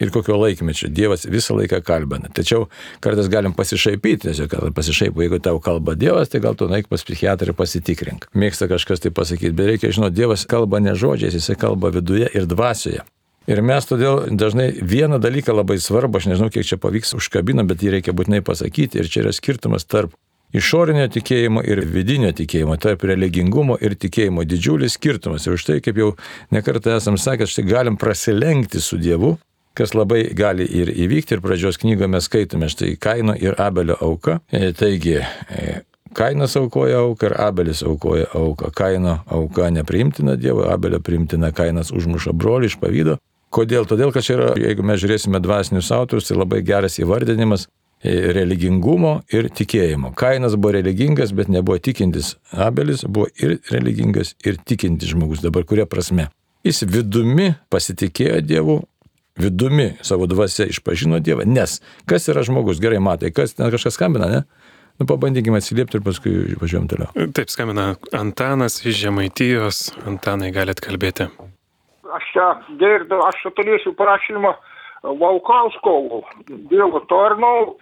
ir 0.01 0.09
kokio 0.09 0.39
laikmečio. 0.41 0.89
Dievas 0.89 1.27
visą 1.29 1.53
laiką 1.59 1.83
kalbina. 1.85 2.31
Tačiau 2.33 2.65
kartais 3.05 3.29
galim 3.29 3.53
pasišaipyti, 3.53 4.31
tiesiog 4.31 4.49
kad 4.49 4.73
pasišaipo, 4.73 5.21
jeigu 5.21 5.37
tau 5.37 5.61
kalba 5.61 5.93
Dievas, 5.93 6.33
tai 6.33 6.41
gal 6.41 6.57
tu 6.57 6.65
naik 6.65 6.89
pas 6.89 7.05
psichiatrą 7.05 7.53
ir 7.53 7.59
pasitikrink. 7.61 8.25
Mėgsta 8.33 8.65
kažkas 8.65 9.05
tai 9.05 9.13
pasakyti, 9.13 9.53
bet 9.53 9.69
reikia 9.69 9.93
žinoti, 9.93 10.17
Dievas 10.17 10.47
kalba 10.49 10.81
ne 10.81 10.97
žodžiais, 11.29 11.43
jisai 11.43 11.55
kalba 11.55 11.89
viduje 11.89 12.29
ir 12.33 12.45
dvasioje. 12.45 13.03
Ir 13.47 13.61
mes 13.61 13.85
todėl 13.85 14.29
dažnai 14.29 14.77
vieną 14.81 15.19
dalyką 15.19 15.53
labai 15.55 15.79
svarbu, 15.79 16.19
aš 16.19 16.27
nežinau, 16.29 16.49
kiek 16.53 16.65
čia 16.65 16.77
pavyks 16.77 17.15
užkabinam, 17.17 17.67
bet 17.67 17.81
jį 17.81 17.95
reikia 17.97 18.13
būtinai 18.13 18.43
pasakyti. 18.45 18.99
Ir 18.99 19.09
čia 19.09 19.23
yra 19.23 19.33
skirtumas 19.33 19.85
tarp 19.85 20.13
išorinio 20.53 21.07
tikėjimo 21.09 21.63
ir 21.65 21.81
vidinio 21.85 22.29
tikėjimo, 22.35 22.77
tarp 22.77 23.03
religingumo 23.09 23.77
ir 23.81 23.95
tikėjimo 23.97 24.45
didžiulis 24.45 24.99
skirtumas. 24.99 25.47
Ir 25.47 25.57
už 25.57 25.65
tai, 25.65 25.79
kaip 25.81 25.97
jau 25.97 26.11
nekartą 26.53 26.93
esam 26.97 27.17
sakę, 27.17 27.47
štai 27.49 27.65
galim 27.65 27.97
prasilenkti 27.97 28.81
su 28.81 29.01
Dievu, 29.01 29.37
kas 29.73 29.95
labai 29.97 30.27
gali 30.37 30.67
ir 30.69 30.91
įvykti. 30.93 31.37
Ir 31.39 31.41
pradžios 31.41 31.81
knygoje 31.81 32.11
mes 32.11 32.29
skaitome 32.29 32.69
štai 32.69 32.97
Kaino 33.01 33.33
ir 33.33 33.57
Abelio 33.57 33.97
auką. 33.97 34.43
E, 34.51 34.75
Taigi, 34.77 35.17
e, 35.17 35.79
Kainas 36.13 36.55
aukoja 36.57 36.99
auką 37.03 37.29
ir 37.29 37.35
Abelis 37.41 37.83
aukoja 37.83 38.29
auką. 38.33 38.71
Kaino 38.75 39.19
auka 39.27 39.69
nepriimtina 39.69 40.35
Dievo, 40.35 40.65
Abelio 40.71 40.99
priimtina, 40.99 41.51
Kainas 41.51 41.91
užmuša 41.95 42.33
brolį 42.33 42.71
iš 42.71 42.77
pavydo. 42.81 43.17
Kodėl? 43.53 43.85
Todėl, 43.89 44.13
kad 44.13 44.25
čia 44.25 44.35
yra, 44.37 44.49
jeigu 44.61 44.85
mes 44.85 44.99
žiūrėsime 45.01 45.41
dvasinius 45.41 45.89
autorius, 45.93 46.29
tai 46.29 46.37
labai 46.37 46.61
geras 46.65 46.99
įvardinimas 47.01 47.65
e, 47.65 48.13
religingumo 48.37 49.19
ir 49.33 49.49
tikėjimo. 49.49 50.13
Kainas 50.17 50.57
buvo 50.57 50.75
religingas, 50.77 51.33
bet 51.33 51.49
nebuvo 51.49 51.79
tikintis. 51.81 52.35
Abelis 52.53 53.05
buvo 53.07 53.29
ir 53.41 53.57
religingas, 53.73 54.35
ir 54.45 54.61
tikintis 54.61 55.15
žmogus. 55.15 55.41
Dabar 55.45 55.65
kuria 55.65 55.89
prasme? 55.89 56.29
Jis 56.65 56.83
vidumi 56.85 57.53
pasitikėjo 57.73 58.41
Dievu, 58.45 58.81
vidumi 59.39 59.93
savo 60.05 60.27
dvasia 60.29 60.67
išpažino 60.69 61.21
Dievą, 61.23 61.47
nes 61.47 61.79
kas 62.09 62.27
yra 62.29 62.43
žmogus, 62.45 62.81
gerai 62.83 62.99
matai, 63.01 63.31
kas 63.31 63.55
ten 63.55 63.71
kažkas 63.71 63.95
skambina, 63.97 64.27
ne? 64.29 64.43
Nu, 64.99 65.05
pabandykime 65.07 65.61
atsiliepti 65.61 65.95
ir 65.97 66.03
paskui 66.03 66.33
važiuojam 66.59 66.89
toliau. 66.91 67.27
Taip 67.35 67.51
skambina 67.51 67.93
Antanas 68.19 68.81
iš 68.83 68.97
Žemaitijos. 68.99 69.77
Antanai 70.09 70.51
galite 70.51 70.83
kalbėti. 70.83 71.29
Aš 72.17 72.25
čia 72.33 72.47
girdžiu, 72.81 73.21
aš 73.23 73.39
čia 73.43 73.53
turėsiu 73.55 73.93
prašymą 73.95 74.51
Valkausko 75.21 75.93
dėl 76.71 76.97
tarnau, 77.07 77.77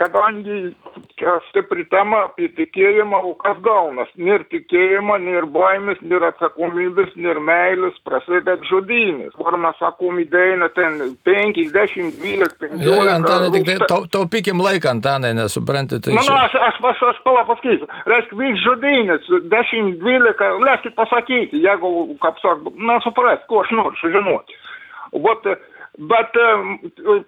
kadangi 0.00 0.72
čia 1.20 1.34
stipri 1.50 1.84
tema 1.92 2.22
apie 2.30 2.48
tikėjimą, 2.56 3.18
o 3.28 3.34
kas 3.40 3.58
gaunas? 3.64 4.08
Nėra 4.16 4.46
tikėjimo, 4.52 5.18
nėra 5.20 5.48
baimės, 5.52 6.00
nėra 6.00 6.30
atsakomybės, 6.32 7.12
nėra 7.20 7.42
meilės, 7.44 7.98
prasideda 8.08 8.56
žudynės. 8.70 9.36
Ar 9.44 9.58
mes 9.60 9.76
sakom 9.82 10.20
įdėina 10.24 10.70
ten 10.76 10.96
5, 11.28 11.60
10, 11.76 12.14
12, 12.22 12.56
15. 12.64 12.86
Jo, 12.86 12.96
Antanai, 13.12 13.50
tik 13.54 13.66
tai 13.68 13.76
rūpsta- 13.76 13.90
tau, 13.92 14.08
taupykim 14.16 14.62
laiką, 14.64 14.94
Antanai, 14.96 15.34
nesuprantate. 15.36 16.08
Tai 16.08 16.16
Nu, 16.16 16.24
nu, 16.24 16.36
aš, 16.40 16.54
aš, 16.70 16.80
aš, 16.92 17.02
aš 17.12 17.20
pala 17.26 17.44
pasakysiu. 17.50 17.90
Reiškia, 18.08 18.40
vyks 18.40 18.64
žudynės, 18.64 19.28
10, 19.52 19.92
12, 20.00 20.50
leiskit 20.64 20.96
pasakyti, 20.96 21.60
jeigu, 21.66 22.16
kaip 22.24 22.40
sak, 22.40 22.64
na, 22.80 22.96
suprast, 23.04 23.44
ko 23.52 23.60
aš 23.64 23.70
noriu 23.76 24.00
sužinoti. 24.00 24.56
Vat, 25.24 25.44
Bet 25.98 26.36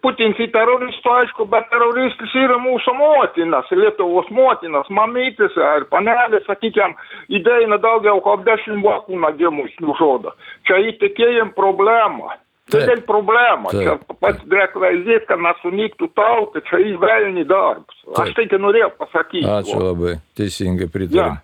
Putins 0.05 0.39
į 0.41 0.47
teroristų, 0.55 1.11
aišku, 1.13 1.47
bet 1.51 1.67
teroristas 1.73 2.31
yra 2.39 2.61
mūsų 2.63 2.95
motinas, 2.97 3.67
Lietuvos 3.75 4.31
motinas, 4.33 4.87
mamytis 4.89 5.57
ar 5.59 5.89
panelės, 5.91 6.47
sakykime, 6.47 6.95
įdeina 7.29 7.81
daugiau 7.83 8.23
kaip 8.25 8.47
dešimt 8.47 8.87
vaikų 8.87 9.19
nagimus 9.25 9.75
nužudo. 9.83 10.33
Čia 10.69 10.79
įtikėjim 10.93 11.53
problema. 11.59 12.39
Taip. 12.71 12.87
Didelė 12.87 13.03
problema. 13.05 13.73
Čia 13.75 13.97
pats 14.23 14.45
rekvizit, 14.49 15.27
kad 15.29 15.43
nesunyktų 15.43 16.09
tauta, 16.17 16.63
čia 16.69 16.79
įvelni 16.95 17.43
darbas. 17.51 17.99
Aš 18.23 18.31
tai 18.39 18.47
norėjau 18.63 18.93
pasakyti. 19.01 19.43
Ačiū 19.51 19.81
labai, 19.83 20.15
teisingai 20.39 20.87
pritariu. 20.93 21.35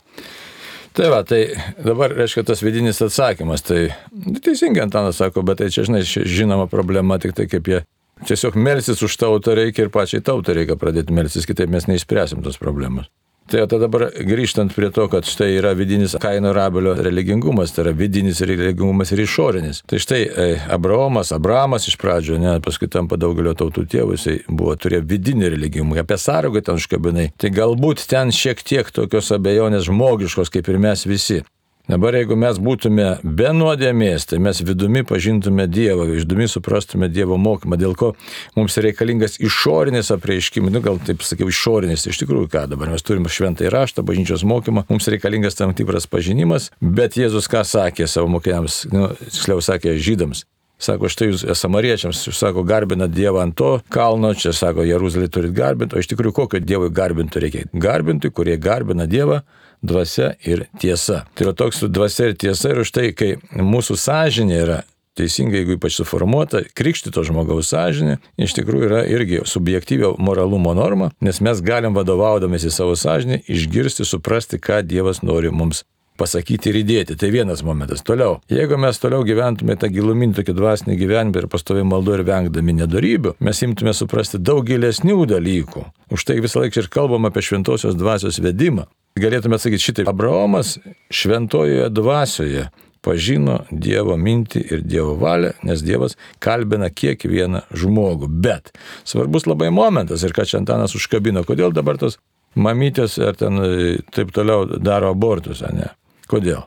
Tai 0.98 1.12
va, 1.12 1.20
tai 1.22 1.44
dabar, 1.78 2.10
reiškia, 2.10 2.42
tas 2.48 2.58
vidinis 2.64 2.98
atsakymas, 3.04 3.62
tai 3.62 3.84
nu, 4.10 4.40
teisingai 4.42 4.82
Antanas 4.82 5.20
sako, 5.22 5.44
bet 5.46 5.60
tai 5.60 5.68
čia, 5.70 5.84
žinai, 5.86 6.00
žinoma 6.02 6.66
problema, 6.66 7.20
tik 7.22 7.36
tai 7.38 7.46
kaip 7.46 7.70
jie 7.70 7.84
tiesiog 8.26 8.56
melsis 8.58 9.04
už 9.06 9.14
tautą 9.20 9.54
reikia 9.54 9.86
ir 9.86 9.92
pačiai 9.94 10.24
tautai 10.26 10.56
reikia 10.58 10.74
pradėti 10.80 11.14
melsis, 11.14 11.46
kitaip 11.46 11.70
mes 11.70 11.86
neįspręsim 11.86 12.42
tos 12.42 12.58
problemos. 12.58 13.06
Tai 13.48 13.62
o 13.64 13.66
tada 13.66 13.86
dabar 13.88 14.10
grįžtant 14.12 14.74
prie 14.76 14.90
to, 14.92 15.06
kad 15.08 15.24
štai 15.24 15.54
yra 15.56 15.72
vidinis 15.76 16.16
Kaino 16.20 16.50
ir 16.52 16.60
Abelio 16.60 16.92
religingumas, 16.98 17.72
tai 17.72 17.86
yra 17.86 17.94
vidinis 17.96 18.42
religingumas 18.44 19.12
ir 19.14 19.22
išorinis. 19.24 19.80
Tai 19.88 20.00
štai 20.02 20.20
e, 20.28 20.48
Abraomas, 20.74 21.32
Abramas 21.32 21.88
iš 21.88 21.96
pradžio, 22.00 22.36
ne, 22.42 22.58
paskui 22.64 22.90
tampa 22.92 23.16
daugelio 23.16 23.54
tautų 23.56 23.86
tėvų, 23.88 24.18
jisai 24.18 24.36
buvo, 24.48 24.76
turėjo 24.76 25.06
vidinį 25.08 25.52
religingumą, 25.56 26.02
apie 26.04 26.20
sargą 26.20 26.60
ten 26.66 26.80
užkabinai. 26.80 27.30
Tai 27.40 27.52
galbūt 27.56 28.04
ten 28.10 28.34
šiek 28.34 28.60
tiek 28.60 28.92
tokios 28.92 29.32
abejonės 29.32 29.88
žmogiškos, 29.88 30.52
kaip 30.52 30.68
ir 30.68 30.82
mes 30.84 31.08
visi. 31.08 31.40
Dabar 31.88 32.12
jeigu 32.18 32.36
mes 32.36 32.58
būtume 32.60 33.04
be 33.24 33.48
nuodėmės, 33.56 34.26
tai 34.28 34.36
mes 34.44 34.58
vidumi 34.60 35.00
pažintume 35.08 35.64
Dievą, 35.72 36.04
vidumi 36.10 36.44
suprastume 36.52 37.08
Dievo 37.08 37.38
mokymą, 37.40 37.78
dėl 37.80 37.94
ko 37.96 38.10
mums 38.58 38.76
reikalingas 38.84 39.38
išorinis 39.40 40.12
apreiškimas, 40.12 40.74
nu 40.74 40.82
gal 40.84 41.00
taip 41.00 41.24
sakiau, 41.24 41.48
išorinis, 41.48 42.04
iš 42.12 42.20
tikrųjų 42.20 42.50
ką 42.52 42.66
dabar 42.74 42.92
mes 42.92 43.06
turime 43.08 43.32
šventą 43.32 43.64
įraštą, 43.70 44.04
bažnyčios 44.04 44.44
mokymą, 44.44 44.84
mums 44.92 45.08
reikalingas 45.08 45.56
tam 45.56 45.72
tikras 45.72 46.04
pažinimas, 46.12 46.68
bet 46.84 47.16
Jėzus 47.16 47.48
ką 47.48 47.64
sakė 47.64 48.04
savo 48.04 48.28
mokiniams, 48.36 48.82
nu, 48.92 49.08
tiksliau 49.24 49.64
sakė 49.64 49.96
žydams. 49.96 50.44
Sako, 50.78 51.08
štai 51.10 51.30
jūs 51.32 51.46
samariečiams, 51.58 52.20
jūs 52.28 52.36
sako, 52.38 52.62
garbinat 52.68 53.10
Dievą 53.10 53.40
ant 53.42 53.56
to 53.58 53.70
kalno, 53.90 54.34
čia 54.38 54.52
sako, 54.54 54.84
Jeruzalė 54.86 55.26
turit 55.32 55.56
garbinti, 55.56 55.96
o 55.96 56.04
iš 56.04 56.12
tikrųjų 56.12 56.36
kokio 56.36 56.60
Dievui 56.62 56.92
garbinti 56.94 57.42
reikia? 57.42 57.64
Garbinti, 57.72 58.30
kurie 58.30 58.54
garbina 58.62 59.08
Dievą 59.08 59.40
dvasia 59.82 60.32
ir 60.44 60.66
tiesa. 60.80 61.24
Tai 61.34 61.48
yra 61.48 61.56
toks 61.56 61.84
dvasia 61.88 62.30
ir 62.30 62.38
tiesa 62.38 62.72
ir 62.72 62.82
už 62.84 62.92
tai, 62.94 63.10
kai 63.16 63.36
mūsų 63.54 63.98
sąžinė 63.98 64.62
yra 64.62 64.78
teisingai, 65.18 65.62
jeigu 65.62 65.74
ypač 65.74 65.96
suformuota, 65.98 66.62
krikštito 66.78 67.24
žmogaus 67.26 67.72
sąžinė 67.72 68.18
iš 68.38 68.54
tikrųjų 68.58 68.88
yra 68.90 69.02
irgi 69.10 69.42
subjektyvio 69.48 70.14
moralumo 70.22 70.74
norma, 70.78 71.10
nes 71.24 71.42
mes 71.44 71.62
galim 71.64 71.96
vadovaudomėsi 71.98 72.70
savo 72.74 72.94
sąžinę 72.98 73.42
išgirsti, 73.50 74.06
suprasti, 74.06 74.60
ką 74.62 74.84
Dievas 74.86 75.24
nori 75.26 75.50
mums 75.50 75.82
pasakyti 76.18 76.72
ir 76.72 76.80
įdėti. 76.82 77.16
Tai 77.18 77.30
vienas 77.34 77.62
momentas. 77.66 78.02
Toliau, 78.06 78.38
jeigu 78.50 78.78
mes 78.80 78.98
toliau 79.00 79.24
gyventume 79.26 79.76
tą 79.78 79.90
giluminį 79.92 80.38
tokį 80.40 80.56
dvasinį 80.58 80.98
gyvenimą 80.98 81.42
ir 81.44 81.48
pastovi 81.52 81.86
maldu 81.86 82.16
ir 82.18 82.24
vengdami 82.28 82.76
nedarybių, 82.82 83.36
mes 83.44 83.62
imtume 83.66 83.94
suprasti 83.96 84.40
daug 84.42 84.66
gilesnių 84.68 85.22
dalykų. 85.30 85.86
Už 86.14 86.26
tai 86.28 86.40
visą 86.44 86.64
laiką 86.64 86.82
ir 86.82 86.90
kalbam 86.92 87.28
apie 87.28 87.44
šventosios 87.44 87.96
dvasios 87.98 88.40
vedimą. 88.42 88.88
Galėtume 89.18 89.58
sakyti 89.58 89.88
šitai, 89.88 90.04
Abraomas 90.10 90.76
šventojoje 91.10 91.88
dvasioje 91.90 92.68
pažino 93.02 93.62
Dievo 93.70 94.16
mintį 94.18 94.62
ir 94.72 94.82
Dievo 94.86 95.14
valią, 95.18 95.54
nes 95.66 95.82
Dievas 95.86 96.16
kalbina 96.44 96.90
kiekvieną 96.90 97.64
žmogų. 97.74 98.28
Bet 98.28 98.72
svarbus 99.08 99.48
labai 99.48 99.70
momentas 99.74 100.24
ir 100.26 100.34
ką 100.36 100.46
čia 100.48 100.60
Antanas 100.60 100.96
užkabino, 100.98 101.44
kodėl 101.48 101.74
dabar 101.74 101.98
tos 102.00 102.18
mamytės 102.58 103.18
ar 103.22 103.38
ten 103.38 103.60
e, 103.62 103.70
taip 104.14 104.32
toliau 104.34 104.66
daro 104.66 105.12
abortus, 105.14 105.62
ne? 105.72 105.92
Kodėl? 106.28 106.66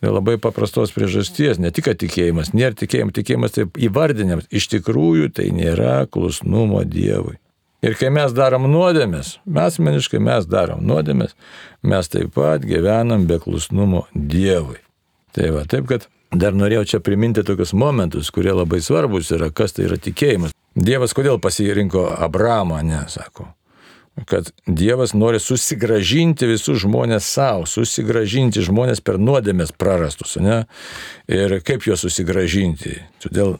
Dėl 0.00 0.16
labai 0.16 0.38
paprastos 0.40 0.94
priežasties, 0.96 1.58
ne 1.60 1.68
tik 1.74 1.90
tikėjimas, 2.00 2.54
nėra 2.56 2.72
tikėjimas, 2.78 3.14
tikėjimas 3.18 3.56
taip 3.56 3.76
įvardinimas, 3.76 4.48
iš 4.48 4.70
tikrųjų 4.72 5.28
tai 5.36 5.50
nėra 5.52 6.06
klusnumo 6.08 6.80
Dievui. 6.88 7.36
Ir 7.84 7.96
kai 7.96 8.08
mes 8.12 8.32
darom 8.36 8.66
nuodėmės, 8.68 9.38
mes 9.44 9.76
meniškai 9.80 10.20
mes 10.24 10.48
darom 10.48 10.80
nuodėmės, 10.88 11.36
mes 11.84 12.10
taip 12.12 12.32
pat 12.36 12.64
gyvenam 12.64 13.28
be 13.28 13.40
klusnumo 13.40 14.06
Dievui. 14.14 14.80
Tai 15.36 15.52
va, 15.56 15.66
taip 15.68 15.88
kad 15.92 16.08
dar 16.32 16.56
norėjau 16.56 16.86
čia 16.94 17.04
priminti 17.04 17.44
tokius 17.44 17.76
momentus, 17.76 18.32
kurie 18.32 18.56
labai 18.56 18.80
svarbus 18.84 19.32
yra, 19.36 19.52
kas 19.52 19.76
tai 19.76 19.88
yra 19.90 20.00
tikėjimas. 20.00 20.56
Dievas 20.76 21.12
kodėl 21.16 21.40
pasirinko 21.42 22.08
Abramą, 22.16 22.80
ne, 22.86 23.04
sako 23.12 23.50
kad 24.28 24.50
Dievas 24.66 25.14
nori 25.16 25.40
susigražinti 25.40 26.48
visus 26.50 26.82
žmonės 26.84 27.26
savo, 27.30 27.66
susigražinti 27.66 28.62
žmonės 28.66 29.02
per 29.04 29.18
nuodėmės 29.20 29.72
prarastus, 29.78 30.36
ne? 30.42 30.64
Ir 31.30 31.60
kaip 31.66 31.86
juos 31.88 32.04
susigražinti? 32.04 32.98
Todėl 33.22 33.56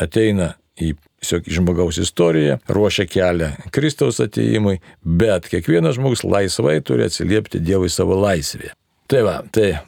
ateina 0.00 0.54
į 0.80 0.94
tiesiog 1.26 1.48
žmogaus 1.50 1.98
istoriją, 1.98 2.58
ruošia 2.68 3.06
kelią 3.10 3.50
Kristaus 3.72 4.20
ateimui, 4.20 4.80
bet 5.02 5.48
kiekvienas 5.50 5.96
žmogus 5.96 6.24
laisvai 6.24 6.80
turi 6.84 7.06
atsiliepti 7.06 7.60
Dievui 7.60 7.90
savo 7.90 8.18
laisvėje. 8.20 8.74
Tai 9.10 9.22
va, 9.26 9.36
tai 9.50 9.78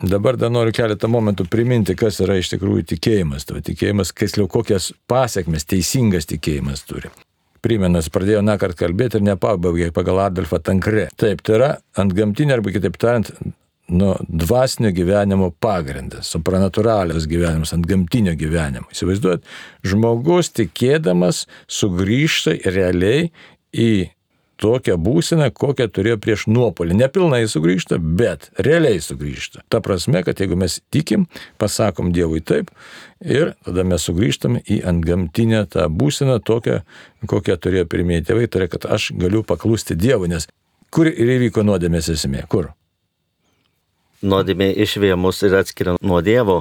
dabar 0.00 0.38
dar 0.40 0.50
noriu 0.50 0.74
keletą 0.74 1.10
momentų 1.10 1.46
priminti, 1.50 1.94
kas 1.98 2.20
yra 2.24 2.38
iš 2.40 2.54
tikrųjų 2.54 2.86
tikėjimas. 2.94 3.46
Va, 3.50 3.62
tikėjimas, 3.62 4.14
kasliau 4.16 4.48
kokias 4.50 4.92
pasiekmes 5.10 5.68
teisingas 5.68 6.30
tikėjimas 6.30 6.86
turi 6.88 7.10
primenu, 7.64 8.00
jis 8.00 8.10
pradėjo 8.12 8.42
nakart 8.44 8.78
kalbėti 8.78 9.20
ir 9.20 9.26
nepabaigė 9.30 9.90
pagal 9.96 10.24
Adolfą 10.26 10.60
Tankre. 10.64 11.08
Taip, 11.20 11.42
tai 11.46 11.56
yra 11.58 11.70
ant 12.00 12.14
gamtinio 12.16 12.56
arba 12.56 12.74
kitaip 12.74 12.98
tariant, 13.00 13.32
nu, 13.90 14.12
dvasinio 14.28 14.92
gyvenimo 14.94 15.50
pagrindas, 15.62 16.30
supranatūralias 16.34 17.26
gyvenimas, 17.30 17.74
ant 17.76 17.88
gamtinio 17.90 18.36
gyvenimo. 18.38 18.88
Įsivaizduojat, 18.94 19.44
žmogus 19.86 20.52
tikėdamas 20.56 21.44
sugrįžta 21.70 22.56
realiai 22.70 23.30
į 23.74 23.92
tokią 24.60 24.96
būseną, 25.00 25.48
kokią 25.56 25.88
turėjo 25.88 26.18
prieš 26.20 26.46
nuopolį. 26.50 26.96
Nepilnai 27.00 27.42
sugrįžta, 27.50 27.98
bet 27.98 28.50
realiai 28.60 29.00
sugrįžta. 29.02 29.64
Ta 29.72 29.80
prasme, 29.84 30.22
kad 30.26 30.40
jeigu 30.40 30.58
mes 30.60 30.80
tikim, 30.92 31.26
pasakom 31.60 32.12
Dievui 32.14 32.42
taip 32.44 32.70
ir 33.20 33.54
tada 33.66 33.84
mes 33.88 34.04
sugrįžtame 34.04 34.62
į 34.64 34.80
antgamtinę 34.90 35.64
tą 35.72 35.88
būseną 35.92 36.40
tokią, 36.44 36.80
kokią 37.30 37.56
turėjo 37.60 37.86
pirmieji 37.90 38.28
tėvai, 38.30 38.48
tai 38.48 38.64
yra, 38.64 38.72
kad 38.72 38.88
aš 38.96 39.10
galiu 39.20 39.44
paklusti 39.46 39.96
Dievui, 39.96 40.30
nes 40.32 40.48
kur 40.92 41.08
ir 41.10 41.36
įvyko 41.36 41.64
nuodėmės 41.66 42.10
esmė? 42.16 42.44
Kur? 42.50 42.72
Nuodėmė 44.20 44.72
išvėja 44.84 45.16
mus 45.16 45.40
ir 45.46 45.56
atskiria 45.62 45.96
nuo 46.00 46.20
Dievo, 46.24 46.60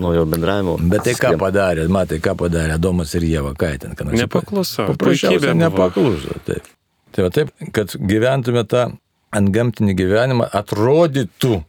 nuo 0.00 0.14
jo 0.16 0.26
bendravimo. 0.26 0.76
Bet 0.90 1.06
tai 1.06 1.14
ką 1.18 1.36
padarė, 1.38 1.86
matai, 1.92 2.18
ką 2.22 2.34
padarė 2.38 2.74
Adomas 2.78 3.14
ir 3.18 3.26
Jėva, 3.28 3.54
ką 3.58 3.72
ten, 3.84 3.94
kad 3.98 4.10
Nepakluso, 4.14 4.90
Paprasčiausiai 4.90 5.54
nepakluso. 5.58 6.38
Taip. 6.46 6.66
Tai 7.14 7.26
va 7.26 7.30
taip, 7.34 7.50
kad 7.74 7.94
gyventume 7.98 8.62
tą 8.70 8.86
ant 9.34 9.54
gamtinį 9.54 9.94
gyvenimą, 9.98 10.50
atrodytų 10.60 11.60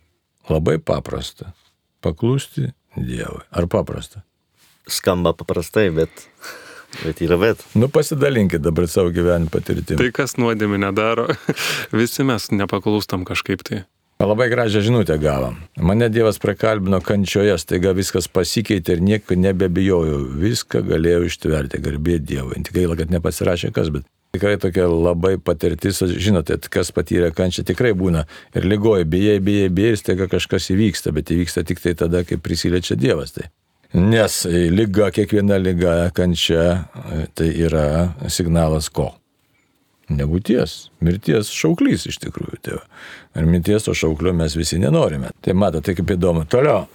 labai 0.50 0.78
paprasta. 0.82 1.54
Paklusti 2.02 2.72
Dievui. 2.98 3.44
Ar 3.54 3.68
paprasta? 3.72 4.24
Skamba 4.90 5.32
paprastai, 5.38 5.88
bet, 5.96 6.26
bet 7.04 7.22
yra 7.24 7.38
bet. 7.40 7.62
Nu 7.78 7.88
pasidalinkit 7.94 8.64
dabar 8.66 8.90
savo 8.90 9.14
gyvenimo 9.14 9.54
patirtimi. 9.54 10.00
Tai 10.02 10.10
kas 10.16 10.36
nuodėmė 10.42 10.82
nedaro, 10.82 11.30
visi 12.02 12.26
mes 12.28 12.50
nepaklūstam 12.52 13.26
kažkaip 13.28 13.66
tai. 13.68 13.84
Labai 14.22 14.52
gražią 14.52 14.84
žinutę 14.86 15.16
gavom. 15.18 15.56
Mane 15.82 16.06
Dievas 16.14 16.38
prakalbino 16.42 17.00
kančioje, 17.02 17.56
staiga 17.58 17.94
viskas 17.98 18.28
pasikeitė 18.30 19.00
ir 19.00 19.02
nieko 19.02 19.34
nebebijojau. 19.34 20.20
Viską 20.44 20.84
galėjau 20.86 21.24
ištverti, 21.26 21.80
garbė 21.82 22.20
Dievui. 22.22 22.60
Tik 22.68 22.76
gaila, 22.76 22.98
kad 23.00 23.14
nepasirašė 23.16 23.72
kas, 23.74 23.90
bet 23.90 24.06
tikrai 24.32 24.56
tokia 24.58 24.86
labai 24.88 25.34
patirtis, 25.44 25.98
žinote, 26.24 26.56
kas 26.72 26.94
patyrė 26.96 27.34
kančią 27.36 27.66
tikrai 27.68 27.90
būna. 28.00 28.22
Ir 28.56 28.64
lygoji, 28.64 29.04
bijai, 29.12 29.40
bijai, 29.44 29.72
bijai, 29.76 29.98
staiga 30.00 30.30
kažkas 30.32 30.70
įvyksta, 30.72 31.12
bet 31.12 31.34
įvyksta 31.36 31.66
tik 31.68 31.82
tai 31.84 31.98
tada, 32.00 32.22
kai 32.24 32.38
prisiliečia 32.40 32.96
Dievas. 32.96 33.36
Tai. 33.36 33.50
Nes 34.00 34.38
lyga, 34.48 35.10
kiekviena 35.12 35.58
lyga, 35.60 35.96
kančia, 36.16 36.86
tai 37.36 37.50
yra 37.60 38.14
signalas 38.32 38.88
ko? 38.88 39.10
Nebūties, 40.12 40.78
mirties 41.04 41.52
šauklys 41.52 42.08
iš 42.08 42.24
tikrųjų. 42.24 42.64
Tai 42.64 42.80
va. 42.80 42.86
ir 43.36 43.52
mirties 43.52 43.84
to 43.84 43.96
šauklio 43.96 44.32
mes 44.36 44.56
visi 44.56 44.80
nenorime. 44.80 45.36
Tai 45.44 45.60
matote, 45.60 45.90
tai 45.92 46.00
kaip 46.00 46.16
įdomu. 46.16 46.48
Toliau. 46.48 46.88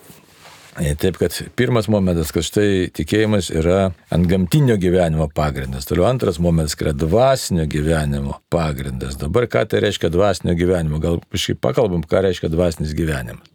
E, 0.81 0.95
Taip, 0.95 1.17
kad 1.17 1.33
pirmas 1.57 1.89
momentas, 1.89 2.31
kad 2.37 2.45
štai 2.45 2.91
tikėjimas 2.93 3.49
yra 3.55 3.93
ant 4.13 4.29
gamtinio 4.29 4.77
gyvenimo 4.81 5.29
pagrindas. 5.33 5.89
Toliau 5.89 6.05
antras 6.11 6.37
momentas, 6.43 6.77
yra 6.81 6.93
dvasinio 6.93 7.65
gyvenimo 7.71 8.41
pagrindas. 8.53 9.17
Dabar 9.21 9.49
ką 9.49 9.65
tai 9.71 9.81
reiškia 9.87 10.13
dvasinio 10.13 10.57
gyvenimo? 10.59 11.01
Gal 11.01 11.23
kažkaip 11.33 11.63
pakalbam, 11.65 12.05
ką 12.05 12.27
reiškia 12.29 12.53
dvasinis 12.53 12.93
gyvenimas. 12.97 13.53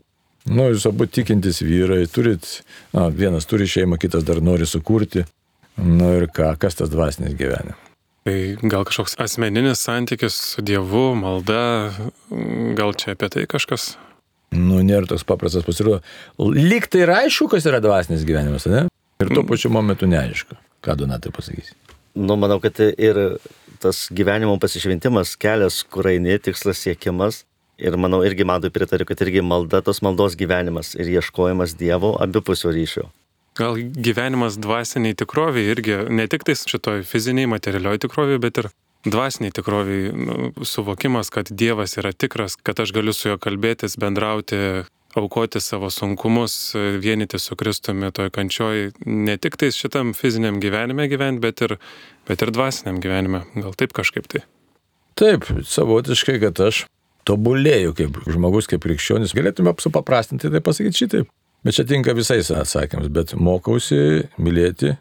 Nu, 0.49 0.65
jūs 0.71 0.87
abu 0.89 1.05
tikintis 1.05 1.61
vyrai, 1.61 2.07
turit, 2.09 2.47
na, 2.95 3.11
vienas 3.13 3.45
turi 3.45 3.67
šeimą, 3.69 3.99
kitas 4.01 4.25
dar 4.25 4.41
nori 4.41 4.65
sukurti. 4.65 5.27
Nu 5.77 6.09
ir 6.17 6.25
ką, 6.33 6.55
kas 6.57 6.79
tas 6.79 6.89
dvasinis 6.89 7.37
gyvenimas? 7.37 7.77
Tai 8.25 8.37
gal 8.69 8.83
kažkoks 8.85 9.15
asmeninis 9.21 9.81
santykis 9.81 10.35
su 10.53 10.61
Dievu, 10.65 11.11
malda, 11.17 11.89
gal 12.77 12.93
čia 12.97 13.15
apie 13.15 13.29
tai 13.33 13.45
kažkas? 13.49 13.95
Nu, 14.51 14.81
nėra 14.83 15.07
toks 15.07 15.23
paprastas 15.27 15.63
pasirodo. 15.63 16.01
Lyg 16.39 16.89
tai 16.91 17.05
yra 17.05 17.21
aišku, 17.25 17.47
kas 17.53 17.67
yra 17.69 17.79
dvasinis 17.83 18.25
gyvenimas, 18.27 18.67
ne? 18.67 18.85
Ir 19.23 19.31
tuo 19.31 19.45
pačiu 19.47 19.71
momentu 19.71 20.09
neaišku. 20.09 20.57
Ką 20.83 20.97
Donatai 20.99 21.31
pasakysi? 21.31 21.75
Nu, 22.19 22.35
manau, 22.35 22.59
kad 22.59 22.79
ir 22.81 23.19
tas 23.81 24.03
gyvenimo 24.11 24.57
pasišventimas, 24.61 25.37
kelias, 25.39 25.81
kur 25.87 26.09
eini, 26.11 26.35
tikslas 26.43 26.83
siekiamas. 26.83 27.45
Ir 27.81 27.95
manau, 27.97 28.19
irgi 28.27 28.45
matau 28.45 28.69
pritariu, 28.73 29.07
kad 29.09 29.23
irgi 29.23 29.41
malda, 29.45 29.79
tos 29.85 30.03
maldos 30.05 30.35
gyvenimas 30.37 30.93
ir 30.99 31.07
ieškojimas 31.15 31.73
Dievo 31.79 32.13
abipusio 32.21 32.73
ryšio. 32.75 33.07
Gal 33.57 33.79
gyvenimas 33.79 34.59
dvasiniai 34.61 35.15
tikroviai 35.17 35.71
irgi, 35.73 35.97
ne 36.13 36.27
tik 36.31 36.45
tais 36.47 36.61
šitoj 36.67 37.01
fiziniai, 37.07 37.49
materialioj 37.51 38.03
tikroviai, 38.03 38.39
bet 38.43 38.61
ir 38.61 38.69
dvasiniai 39.05 39.53
tikroviai 39.55 40.11
nu, 40.13 40.51
suvokimas, 40.65 41.29
kad 41.33 41.49
Dievas 41.49 41.97
yra 41.97 42.13
tikras, 42.13 42.55
kad 42.55 42.79
aš 42.79 42.93
galiu 42.95 43.13
su 43.13 43.29
juo 43.31 43.37
kalbėtis, 43.41 43.97
bendrauti, 44.01 44.83
aukoti 45.15 45.59
savo 45.59 45.89
sunkumus, 45.89 46.73
vienyti 47.01 47.39
su 47.39 47.55
Kristumi 47.55 48.11
toj 48.15 48.31
kančioj, 48.31 48.91
ne 49.05 49.37
tik 49.37 49.57
tais 49.59 49.75
šitam 49.75 50.13
fiziniam 50.15 50.61
gyvenime 50.63 51.07
gyventi, 51.11 51.41
bet 51.43 51.61
ir, 51.65 51.75
bet 52.27 52.41
ir 52.41 52.53
dvasiniam 52.53 53.01
gyvenime. 53.03 53.43
Gal 53.57 53.75
taip 53.77 53.93
kažkaip 53.97 54.29
tai. 54.31 54.45
Taip, 55.19 55.45
savotiškai, 55.67 56.39
kad 56.41 56.59
aš 56.63 56.85
tobulėju 57.27 57.93
kaip 57.97 58.23
žmogus, 58.31 58.69
kaip 58.71 58.83
krikščionis. 58.85 59.35
Galėtume 59.37 59.75
supaprastinti 59.81 60.49
tai 60.51 60.63
pasakyti 60.63 61.03
šitaip. 61.03 61.31
Bet 61.61 61.77
čia 61.77 61.85
tinka 61.85 62.15
visais 62.17 62.49
atsakymams, 62.49 63.11
bet 63.13 63.35
mokausi 63.37 64.25
mylėti, 64.41 64.95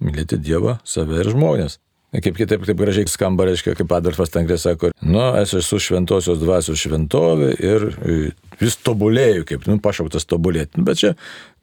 mylėti 0.00 0.38
Dievą, 0.40 0.78
save 0.88 1.20
ir 1.20 1.28
žmonės. 1.34 1.76
Kaip 2.10 2.34
kitaip, 2.34 2.64
taip 2.66 2.78
gražiai 2.80 3.06
skamba, 3.06 3.46
reiškia, 3.46 3.76
kaip 3.78 3.92
Adolfas 3.94 4.32
Tankrė 4.34 4.56
sako, 4.58 4.90
nu, 5.06 5.20
aš 5.38 5.60
esu 5.60 5.78
šventosios 5.78 6.40
dvasios 6.42 6.80
šventovė 6.82 7.52
ir 7.62 7.86
vis 8.58 8.76
tobulėju, 8.82 9.46
kaip, 9.46 9.68
nu, 9.70 9.78
pašauktas 9.82 10.26
tobulėti. 10.26 10.82
Bet 10.82 10.98
čia 10.98 11.12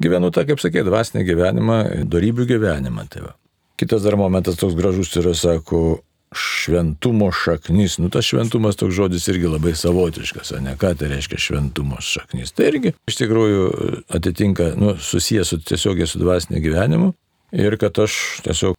gyvenu 0.03 0.31
tą, 0.31 0.45
kaip 0.47 0.63
sakė, 0.63 0.85
dvasinį 0.87 1.25
gyvenimą, 1.27 1.81
darybių 2.07 2.47
gyvenimą. 2.53 3.07
Tai 3.11 3.25
va. 3.25 3.33
Kitas 3.77 4.07
dar 4.07 4.15
momentas 4.17 4.55
toks 4.61 4.77
gražus 4.79 5.11
yra, 5.19 5.35
sako, 5.35 5.99
šventumo 6.31 7.27
šaknis. 7.31 7.97
Nu, 7.99 8.09
tas 8.09 8.25
šventumas 8.25 8.79
toks 8.79 8.95
žodis 8.95 9.27
irgi 9.31 9.51
labai 9.51 9.75
savotiškas, 9.75 10.55
ne 10.63 10.75
ką 10.79 10.93
tai 10.99 11.11
reiškia 11.11 11.39
šventumo 11.43 11.99
šaknis. 12.03 12.55
Tai 12.55 12.71
irgi 12.71 12.95
iš 13.07 13.19
tikrųjų 13.21 13.67
atitinka, 14.15 14.73
nu, 14.79 14.95
susijęs 14.95 15.53
su 15.53 15.61
tiesiogiai 15.63 16.07
su 16.09 16.23
dvasinė 16.23 16.63
gyvenimu 16.63 17.13
ir 17.55 17.77
kad 17.79 17.99
aš 18.03 18.17
tiesiog 18.47 18.76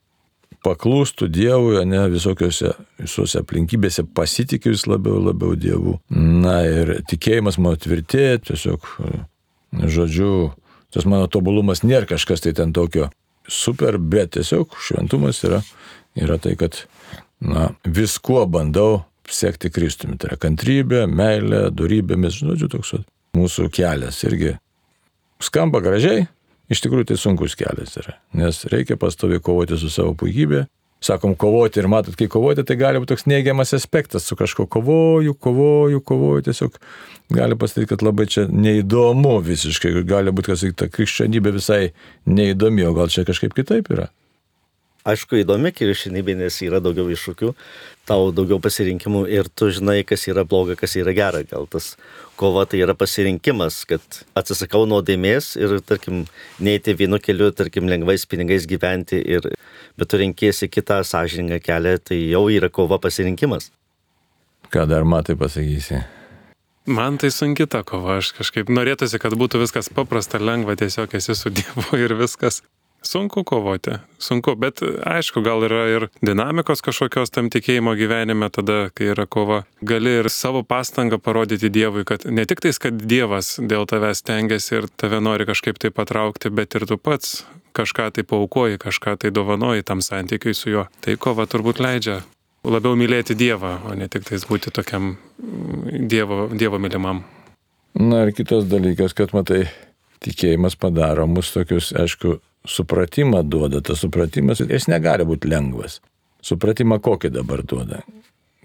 paklūstų 0.69 1.31
Dievui, 1.33 1.81
ne 1.89 2.05
visokiose, 2.13 2.75
visose 3.01 3.43
aplinkybėse 3.43 4.05
pasitikiu 4.15 4.75
vis 4.75 4.87
labiau, 4.89 5.19
labiau 5.31 5.57
Dievu. 5.59 5.99
Na 6.13 6.61
ir 6.69 6.99
tikėjimas 7.09 7.59
mano 7.59 7.81
tvirtėja, 7.81 8.43
tiesiog, 8.51 8.87
žodžiu, 9.73 10.33
tas 10.95 11.09
mano 11.09 11.29
tobulumas 11.33 11.85
nėra 11.85 12.09
kažkas 12.13 12.45
tai 12.45 12.55
ten 12.57 12.75
tokio 12.77 13.09
super, 13.49 13.99
bet 13.99 14.37
tiesiog 14.37 14.77
šventumas 14.85 15.41
yra, 15.49 15.63
yra 16.19 16.39
tai, 16.43 16.55
kad 16.61 16.85
na, 17.41 17.71
viskuo 17.85 18.45
bandau 18.47 19.03
sekti 19.29 19.71
Kristumi. 19.73 20.19
Tai 20.21 20.33
yra 20.33 20.41
kantrybė, 20.41 21.05
meilė, 21.11 21.69
darybėmis, 21.75 22.41
žodžiu, 22.41 22.71
toks 22.73 22.95
mūsų 23.37 23.69
kelias 23.75 24.21
irgi 24.27 24.55
skamba 25.45 25.83
gražiai, 25.85 26.27
iš 26.73 26.83
tikrųjų 26.85 27.11
tai 27.11 27.21
sunkus 27.21 27.57
kelias 27.59 27.97
yra, 28.01 28.19
nes 28.37 28.65
reikia 28.73 28.99
pastovi 29.01 29.41
kovoti 29.41 29.79
su 29.81 29.93
savo 29.93 30.17
puikybė. 30.19 30.67
Sakom, 30.99 31.37
kovoti 31.39 31.79
ir 31.79 31.87
matot, 31.87 32.17
kai 32.19 32.27
kovoti, 32.27 32.65
tai 32.67 32.75
gali 32.75 32.99
būti 32.99 33.13
toks 33.13 33.29
neigiamas 33.31 33.71
aspektas, 33.77 34.25
su 34.27 34.35
kažko 34.35 34.65
kovoju, 34.67 35.37
kovoju, 35.39 36.01
kovoju, 36.03 36.43
tiesiog 36.49 36.81
gali 37.39 37.55
pasakyti, 37.55 37.93
kad 37.93 38.03
labai 38.03 38.27
čia 38.27 38.49
neįdomu 38.51 39.37
visiškai, 39.47 39.93
gali 40.09 40.35
būti, 40.35 40.51
kad 40.51 40.75
ta 40.81 40.89
krikščionybė 40.91 41.55
visai 41.55 41.93
neįdomi, 42.27 42.83
o 42.91 42.97
gal 42.99 43.15
čia 43.15 43.23
kažkaip 43.29 43.55
kitaip 43.55 43.93
yra 43.95 44.09
aišku, 45.09 45.39
įdomi 45.43 45.73
krikščionybė, 45.75 46.37
nes 46.43 46.59
yra 46.67 46.81
daugiau 46.85 47.09
iššūkių, 47.13 47.53
tau 48.09 48.31
daugiau 48.35 48.61
pasirinkimų 48.63 49.25
ir 49.33 49.49
tu 49.49 49.71
žinai, 49.75 50.01
kas 50.09 50.27
yra 50.31 50.45
bloga, 50.49 50.77
kas 50.79 50.97
yra 51.01 51.15
gera. 51.17 51.43
Gal 51.49 51.69
tas 51.71 51.95
kova 52.41 52.65
tai 52.69 52.83
yra 52.85 52.95
pasirinkimas, 52.99 53.83
kad 53.89 54.21
atsisakau 54.39 54.85
nuodėmės 54.91 55.55
ir, 55.61 55.79
tarkim, 55.87 56.27
neiti 56.63 56.97
vienu 56.99 57.21
keliu, 57.23 57.51
tarkim, 57.57 57.89
lengvais 57.91 58.27
pinigais 58.29 58.69
gyventi, 58.71 59.21
ir, 59.21 59.51
bet 59.99 60.13
tu 60.13 60.21
renkėsi 60.21 60.71
kitą 60.73 61.03
sąžiningą 61.09 61.61
kelią, 61.65 61.97
tai 62.11 62.23
jau 62.29 62.47
yra 62.53 62.71
kova 62.73 63.01
pasirinkimas. 63.03 63.73
Ką 64.73 64.85
dar 64.89 65.07
matai 65.09 65.37
pasakysi? 65.41 66.05
Man 66.89 67.19
tai 67.21 67.29
sunki 67.29 67.67
ta 67.69 67.83
kova, 67.85 68.17
aš 68.23 68.31
kažkaip 68.37 68.71
norėtųsi, 68.73 69.19
kad 69.21 69.35
būtų 69.37 69.61
viskas 69.61 69.91
paprasta, 69.93 70.41
lengva, 70.41 70.73
tiesiog 70.81 71.13
esi 71.19 71.35
su 71.37 71.53
Dievu 71.53 72.01
ir 72.01 72.15
viskas. 72.17 72.63
Sunku 73.03 73.45
kovoti, 73.47 73.91
sunku, 74.19 74.57
bet 74.59 74.83
aišku, 75.07 75.41
gal 75.47 75.63
yra 75.63 75.85
ir 75.89 76.07
dinamikos 76.19 76.83
kažkokios 76.83 77.31
tam 77.31 77.47
tikėjimo 77.53 77.95
gyvenime 77.97 78.49
tada, 78.51 78.89
kai 78.91 79.13
yra 79.13 79.25
kova. 79.31 79.61
Gali 79.87 80.17
ir 80.19 80.29
savo 80.35 80.65
pastangą 80.67 81.21
parodyti 81.23 81.71
Dievui, 81.71 82.03
kad 82.09 82.27
ne 82.27 82.45
tik 82.49 82.65
tais, 82.65 82.81
kad 82.83 82.99
Dievas 82.99 83.55
dėl 83.63 83.87
tavęs 83.89 84.25
tengiasi 84.27 84.81
ir 84.81 84.89
tave 84.99 85.23
nori 85.23 85.47
kažkaip 85.47 85.79
tai 85.79 85.93
patraukti, 85.95 86.51
bet 86.51 86.75
ir 86.75 86.89
tu 86.91 86.99
pats 86.99 87.45
kažką 87.79 88.11
tai 88.19 88.27
paukoji, 88.27 88.83
kažką 88.83 89.15
tai 89.23 89.31
dovanoji 89.31 89.87
tam 89.87 90.03
santykiui 90.03 90.55
su 90.59 90.75
juo. 90.75 90.89
Tai 91.01 91.15
kova 91.23 91.47
turbūt 91.47 91.79
leidžia 91.85 92.21
labiau 92.67 92.99
mylėti 92.99 93.39
Dievą, 93.39 93.77
o 93.87 93.95
ne 93.95 94.11
tik 94.11 94.27
tais 94.27 94.43
būti 94.49 94.75
tokiam 94.75 95.15
Dievo, 95.39 96.49
dievo 96.51 96.83
mylimam. 96.83 97.23
Na 97.95 98.25
ir 98.27 98.35
kitas 98.35 98.67
dalykas, 98.69 99.15
kad 99.17 99.33
matai, 99.35 99.69
tikėjimas 100.23 100.77
padaro 100.79 101.27
mus 101.31 101.53
tokius, 101.55 101.93
aišku, 101.97 102.39
supratimą 102.67 103.43
duoda, 103.47 103.83
tas 103.85 104.03
supratimas, 104.05 104.63
jis 104.65 104.89
negali 104.91 105.27
būti 105.29 105.51
lengvas. 105.51 106.01
Supratimą 106.45 107.01
kokį 107.03 107.33
dabar 107.35 107.65
duoda. 107.67 108.03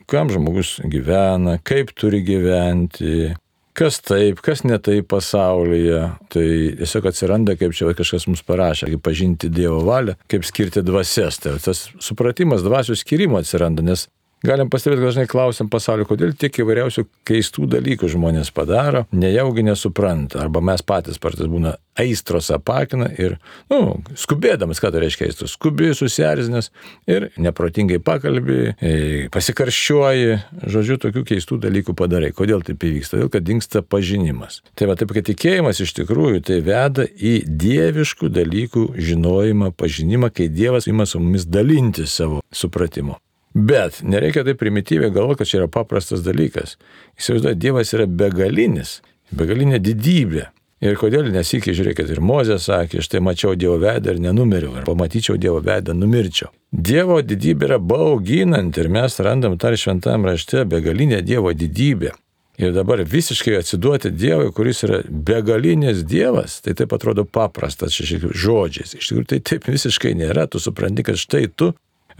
Kam 0.10 0.30
žmogus 0.30 0.78
gyvena, 0.92 1.58
kaip 1.64 1.94
turi 1.98 2.20
gyventi, 2.26 3.34
kas 3.78 4.00
taip, 4.06 4.42
kas 4.46 4.64
ne 4.68 4.78
taip 4.84 5.08
pasaulyje. 5.14 6.02
Tai 6.34 6.48
tiesiog 6.80 7.08
atsiranda, 7.10 7.56
kaip 7.60 7.76
čia 7.76 7.94
kažkas 7.98 8.28
mums 8.30 8.44
parašė, 8.46 8.92
kaip 8.94 9.04
pažinti 9.06 9.52
Dievo 9.54 9.82
valią, 9.88 10.18
kaip 10.32 10.46
skirti 10.48 10.84
dvasias. 10.86 11.40
Tai 11.44 11.56
tas 11.64 11.88
supratimas 12.04 12.66
dvasių 12.66 12.98
skirimo 13.00 13.42
atsiranda, 13.42 13.86
nes 13.86 14.08
Galim 14.44 14.68
pastebėti, 14.68 15.06
dažnai 15.06 15.24
klausim 15.32 15.70
pasaulio, 15.72 16.04
kodėl 16.04 16.34
tiek 16.36 16.58
įvairiausių 16.60 17.06
keistų 17.24 17.70
dalykų 17.78 18.10
žmonės 18.12 18.50
padaro, 18.52 19.06
nejaugi 19.16 19.64
nesupranta, 19.64 20.42
arba 20.44 20.60
mes 20.60 20.84
patys 20.84 21.22
partais 21.24 21.48
būna 21.48 21.78
aistros 21.96 22.50
apakina 22.52 23.08
ir, 23.16 23.38
na, 23.72 23.80
nu, 23.80 23.96
skubėdamas, 24.20 24.82
ką 24.84 24.92
tai 24.92 25.06
reiškia 25.06 25.30
aistros, 25.30 25.56
skubi, 25.56 25.94
susierzinęs 25.96 26.74
ir 27.08 27.30
neprotingai 27.40 28.02
pakalbi, 28.04 28.74
e, 28.76 28.94
pasikarščiuoji, 29.32 30.38
žodžiu, 30.76 31.00
tokių 31.08 31.26
keistų 31.32 31.62
dalykų 31.64 31.96
padarai. 31.96 32.34
Kodėl 32.36 32.68
taip 32.68 32.84
įvyksta? 32.84 33.22
Todėl, 33.22 33.32
kad 33.32 33.48
dinksta 33.48 33.80
pažinimas. 33.86 34.60
Tai 34.76 34.92
va, 34.92 35.00
taip, 35.00 35.16
kad 35.16 35.32
tikėjimas 35.32 35.80
iš 35.88 35.96
tikrųjų 36.04 36.44
tai 36.50 36.60
veda 36.68 37.08
į 37.08 37.38
dieviškų 37.48 38.34
dalykų 38.42 38.90
žinojimą, 39.00 39.72
pažinimą, 39.80 40.34
kai 40.36 40.52
Dievas 40.52 40.92
ima 40.92 41.08
su 41.08 41.24
mumis 41.24 41.48
dalinti 41.48 42.10
savo 42.10 42.44
supratimu. 42.52 43.23
Bet 43.54 44.02
nereikia 44.02 44.44
taip 44.44 44.58
primityviai 44.60 45.14
galvoti, 45.14 45.44
kad 45.44 45.50
čia 45.52 45.60
yra 45.62 45.70
paprastas 45.70 46.24
dalykas. 46.26 46.78
Įsivaizduoju, 47.22 47.60
Dievas 47.62 47.94
yra 47.94 48.08
begalinis, 48.10 48.98
begalinė 49.32 49.80
didybė. 49.84 50.50
Ir 50.84 50.98
kodėl 51.00 51.30
nesikė, 51.32 51.72
žiūrėkit, 51.78 52.10
ir 52.12 52.20
Mozė 52.20 52.58
sakė, 52.60 53.00
štai 53.06 53.22
mačiau 53.24 53.54
Dievo 53.56 53.78
veidą 53.80 54.12
ir 54.12 54.20
nenumiriau, 54.26 54.74
ar 54.82 54.88
pamatyčiau 54.88 55.38
Dievo 55.40 55.62
veidą, 55.64 55.94
numirčiau. 55.96 56.50
Dievo 56.74 57.22
didybė 57.24 57.70
yra 57.70 57.78
bauginanti 57.80 58.82
ir 58.82 58.90
mes 58.92 59.16
randam 59.24 59.56
tar 59.62 59.78
šventame 59.80 60.34
rašte 60.34 60.66
begalinę 60.68 61.22
Dievo 61.24 61.54
didybę. 61.56 62.12
Ir 62.58 62.74
dabar 62.74 63.00
visiškai 63.06 63.56
atsiduoti 63.62 64.12
Dievui, 64.14 64.52
kuris 64.54 64.84
yra 64.86 65.00
begalinės 65.08 66.04
Dievas, 66.06 66.60
tai 66.66 66.76
taip 66.78 66.92
atrodo 66.94 67.24
paprastas 67.26 67.96
šešiais 67.96 68.28
žodžiais. 68.44 68.94
Iš 68.98 69.08
tikrųjų 69.08 69.30
tai 69.32 69.40
taip 69.40 69.70
visiškai 69.72 70.12
nėra, 70.20 70.50
tu 70.52 70.62
supranti, 70.62 71.06
kad 71.08 71.18
štai 71.18 71.48
tu 71.48 71.72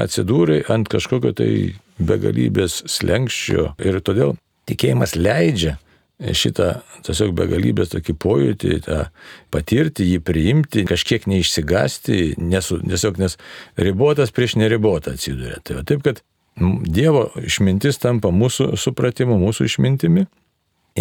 atsidūrė 0.02 0.64
ant 0.74 0.90
kažkokio 0.92 1.34
tai 1.38 1.52
begalybės 2.00 2.82
slengščio 2.90 3.74
ir 3.84 4.00
todėl 4.06 4.36
tikėjimas 4.70 5.16
leidžia 5.20 5.78
šitą 6.24 6.78
tiesiog 7.04 7.34
begalybės 7.36 7.92
tokį 7.92 8.16
pojūtį, 8.22 8.76
tą 8.86 9.00
patirti, 9.52 10.06
jį 10.14 10.22
priimti, 10.24 10.86
kažkiek 10.88 11.26
neišsigasti, 11.28 12.36
nesu, 12.40 12.80
tiesiog 12.84 13.20
nes 13.20 13.36
ribotas 13.82 14.32
prieš 14.32 14.56
neribotą 14.62 15.18
atsiduria. 15.18 15.60
Tai 15.64 15.82
va, 15.82 15.88
taip, 15.88 16.06
kad 16.06 16.24
Dievo 16.54 17.32
išmintis 17.42 17.98
tampa 17.98 18.30
mūsų 18.30 18.76
supratimu, 18.78 19.40
mūsų 19.42 19.66
išmintimi 19.66 20.28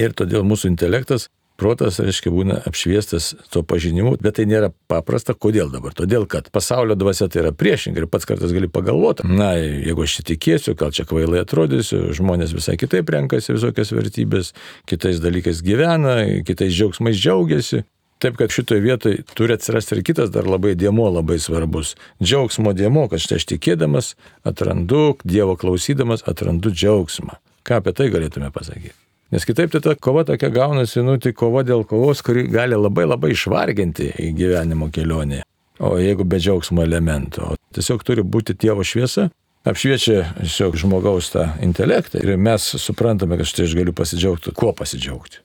ir 0.00 0.14
todėl 0.16 0.46
mūsų 0.48 0.70
intelektas 0.70 1.28
protas, 1.62 2.01
reiškia, 2.03 2.33
būna 2.35 2.59
apšviestas 2.66 3.33
to 3.55 3.62
pažinimu, 3.62 4.16
bet 4.22 4.40
tai 4.40 4.48
nėra 4.51 4.72
paprasta. 4.90 5.37
Kodėl 5.38 5.70
dabar? 5.72 5.94
Todėl, 5.96 6.27
kad 6.31 6.51
pasaulio 6.55 6.96
dvasia 6.98 7.31
tai 7.31 7.44
yra 7.44 7.55
priešingai 7.55 8.03
ir 8.03 8.11
pats 8.11 8.27
kartas 8.29 8.53
gali 8.55 8.70
pagalvoti, 8.72 9.27
na, 9.31 9.55
jeigu 9.61 10.05
aš 10.05 10.18
įtikėsiu, 10.25 10.75
gal 10.79 10.92
čia 10.94 11.07
kvailai 11.09 11.44
atrodysiu, 11.46 12.09
žmonės 12.18 12.55
visai 12.57 12.77
kitaip 12.81 13.14
renkasi 13.14 13.55
visokias 13.55 13.94
vertybės, 13.94 14.53
kitais 14.90 15.22
dalykais 15.22 15.62
gyvena, 15.64 16.18
kitais 16.48 16.75
džiaugsmais 16.75 17.18
džiaugiasi. 17.18 17.85
Taip, 18.22 18.37
kad 18.38 18.55
šitoje 18.55 18.81
vietoje 18.81 19.22
turi 19.35 19.57
atsirasti 19.57 19.96
ir 19.96 20.05
kitas 20.07 20.31
dar 20.31 20.46
labai 20.46 20.77
dėmo 20.79 21.09
labai 21.11 21.40
svarbus. 21.42 21.96
Džiaugsmo 22.22 22.70
dėmo, 22.79 23.09
kad 23.11 23.22
štai 23.25 23.40
aš 23.40 23.48
tikėdamas 23.51 24.12
atrandu, 24.46 25.16
Dievo 25.27 25.57
klausydamas 25.59 26.22
atrandu 26.31 26.70
džiaugsmą. 26.70 27.40
Ką 27.66 27.83
apie 27.83 27.94
tai 27.98 28.12
galėtume 28.14 28.55
pasakyti? 28.55 28.94
Nes 29.32 29.46
kitaip 29.48 29.72
tai 29.72 29.80
ta 29.80 29.94
kova 29.96 30.26
tokia 30.28 30.50
gaunasi, 30.52 31.00
nu, 31.00 31.16
tai 31.16 31.32
kova 31.32 31.62
dėl 31.64 31.86
kovos, 31.88 32.20
kuri 32.24 32.44
gali 32.52 32.76
labai 32.76 33.06
labai 33.08 33.30
išvarginti 33.32 34.10
į 34.20 34.26
gyvenimo 34.36 34.90
kelionę. 34.92 35.40
O 35.80 35.94
jeigu 35.96 36.26
be 36.28 36.36
džiaugsmo 36.36 36.84
elemento, 36.84 37.54
tiesiog 37.72 38.04
turi 38.04 38.20
būti 38.22 38.52
Dievo 38.60 38.84
šviesa, 38.84 39.30
apšviečia 39.64 40.18
tiesiog 40.36 40.76
žmogaus 40.82 41.30
tą 41.32 41.46
intelektą 41.64 42.20
ir 42.20 42.36
mes 42.36 42.66
suprantame, 42.84 43.38
kad 43.40 43.48
štai 43.48 43.70
aš 43.70 43.78
galiu 43.80 43.96
pasidžiaugti, 43.96 44.52
kuo 44.52 44.74
pasidžiaugti. 44.76 45.40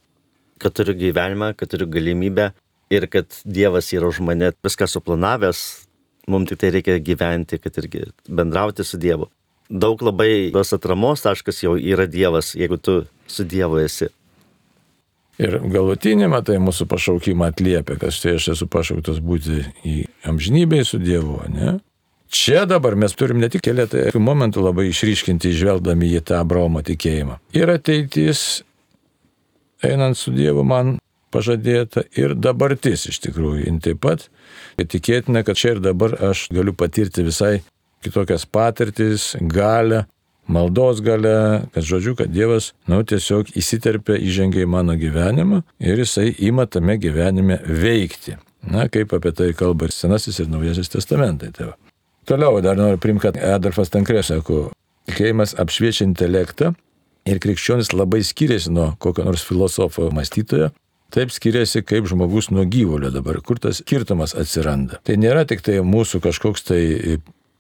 Kad 0.60 0.76
turiu 0.76 0.98
gyvenimą, 1.00 1.54
kad 1.56 1.72
turiu 1.72 1.88
galimybę 1.88 2.52
ir 2.92 3.08
kad 3.08 3.40
Dievas 3.46 3.94
yra 3.96 4.12
už 4.12 4.20
mane 4.28 4.52
viską 4.68 4.90
suplanavęs, 4.92 5.64
mums 6.28 6.52
tik 6.52 6.60
tai 6.60 6.76
reikia 6.76 7.00
gyventi, 7.00 7.62
kad 7.64 7.80
irgi 7.80 8.10
bendrauti 8.28 8.84
su 8.84 9.00
Dievu. 9.00 9.32
Daug 9.70 10.02
labai 10.02 10.50
tos 10.56 10.72
atramos 10.76 11.26
taškas 11.26 11.64
jau 11.64 11.76
yra 11.76 12.08
Dievas, 12.08 12.54
jeigu 12.56 12.78
tu 12.80 13.02
su 13.28 13.44
Dievu 13.44 13.82
esi. 13.84 14.08
Ir 15.38 15.60
galutinį, 15.70 16.30
matai, 16.34 16.56
mūsų 16.64 16.88
pašaukimą 16.90 17.52
atliepia, 17.52 17.98
kad 18.02 18.16
štai 18.16 18.38
aš 18.40 18.54
esu 18.56 18.68
pašauktas 18.74 19.20
būti 19.22 19.60
į 19.86 19.98
amžinybę 20.26 20.80
su 20.88 20.98
Dievu, 21.02 21.44
ne? 21.54 21.76
Čia 22.28 22.66
dabar 22.68 22.98
mes 23.00 23.14
turim 23.16 23.40
ne 23.40 23.48
tik 23.52 23.62
keletą 23.64 24.10
momentų 24.20 24.66
labai 24.66 24.90
išryškinti, 24.90 25.54
žvelgdami 25.56 26.10
į 26.18 26.24
tą 26.28 26.42
Abraomo 26.42 26.82
tikėjimą. 26.84 27.38
Ir 27.56 27.72
ateitis, 27.72 28.64
einant 29.86 30.18
su 30.20 30.34
Dievu, 30.36 30.66
man 30.68 30.98
pažadėta 31.32 32.04
ir 32.18 32.34
dabartis 32.36 33.06
iš 33.12 33.22
tikrųjų. 33.28 33.68
Ir 33.70 33.80
taip 33.84 34.02
pat 34.04 34.28
tikėtina, 34.78 35.46
kad 35.48 35.60
čia 35.60 35.76
ir 35.76 35.84
dabar 35.84 36.18
aš 36.32 36.48
galiu 36.56 36.74
patirti 36.76 37.24
visai 37.28 37.62
kitokias 38.08 38.48
patirtis, 38.50 39.36
galę, 39.42 40.06
maldos 40.48 41.02
galę, 41.04 41.68
kad 41.76 41.84
žodžiu, 41.84 42.16
kad 42.16 42.32
Dievas, 42.32 42.72
nu, 42.88 43.04
tiesiog 43.04 43.52
įsiterpia, 43.60 44.18
įžengia 44.18 44.64
į 44.64 44.72
mano 44.72 44.96
gyvenimą 44.98 45.62
ir 45.84 46.02
jisai 46.04 46.32
ima 46.40 46.66
tame 46.66 46.98
gyvenime 47.02 47.60
veikti. 47.68 48.38
Na, 48.68 48.88
kaip 48.92 49.14
apie 49.16 49.32
tai 49.36 49.52
kalba 49.56 49.88
ir 49.88 49.94
Senasis 49.96 50.42
ir 50.42 50.50
Naujasis 50.52 50.92
testamentai. 50.92 51.52
Tai 51.56 51.70
va. 51.70 51.78
Toliau 52.28 52.60
dar 52.64 52.76
noriu 52.80 53.00
primti, 53.00 53.24
kad 53.28 53.38
Adolfas 53.40 53.94
Tankrė 53.94 54.24
sako, 54.26 54.72
tikėjimas 55.08 55.56
apšviečia 55.62 56.08
intelektą 56.08 56.74
ir 57.28 57.40
krikščionis 57.44 57.94
labai 57.96 58.24
skiriasi 58.28 58.74
nuo 58.74 58.90
kokio 59.04 59.28
nors 59.28 59.46
filosofo 59.48 60.10
mąstytojo, 60.16 60.72
Taip 61.08 61.32
skiriasi 61.32 61.86
kaip 61.88 62.08
žmogus 62.12 62.50
nuo 62.52 62.66
gyvulio 62.68 63.08
dabar, 63.14 63.40
kur 63.40 63.62
tas 63.64 63.80
skirtumas 63.80 64.34
atsiranda. 64.36 65.00
Tai 65.08 65.16
nėra 65.16 65.46
tik 65.48 65.62
tai 65.64 65.80
mūsų 65.80 66.20
kažkoks 66.26 66.68
tai 66.68 66.82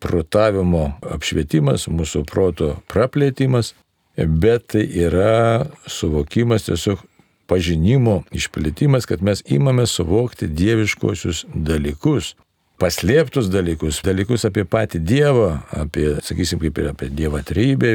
protavimo 0.03 0.91
apšvietimas, 1.01 1.87
mūsų 1.89 2.23
proto 2.29 2.75
praplėtimas, 2.91 3.73
bet 4.17 4.71
tai 4.73 4.85
yra 4.85 5.67
suvokimas 5.89 6.67
tiesiog 6.67 7.03
pažinimo 7.47 8.21
išplėtimas, 8.35 9.07
kad 9.07 9.23
mes 9.23 9.43
įmame 9.45 9.87
suvokti 9.87 10.49
dieviškosius 10.51 11.45
dalykus, 11.53 12.33
paslėptus 12.81 13.49
dalykus, 13.51 14.01
dalykus 14.05 14.45
apie 14.49 14.65
patį 14.67 15.01
Dievą, 15.01 15.49
apie, 15.73 16.09
sakysim, 16.25 16.59
kaip 16.61 16.77
ir 16.81 16.91
apie 16.91 17.09
Dievą 17.13 17.41
trybę. 17.45 17.93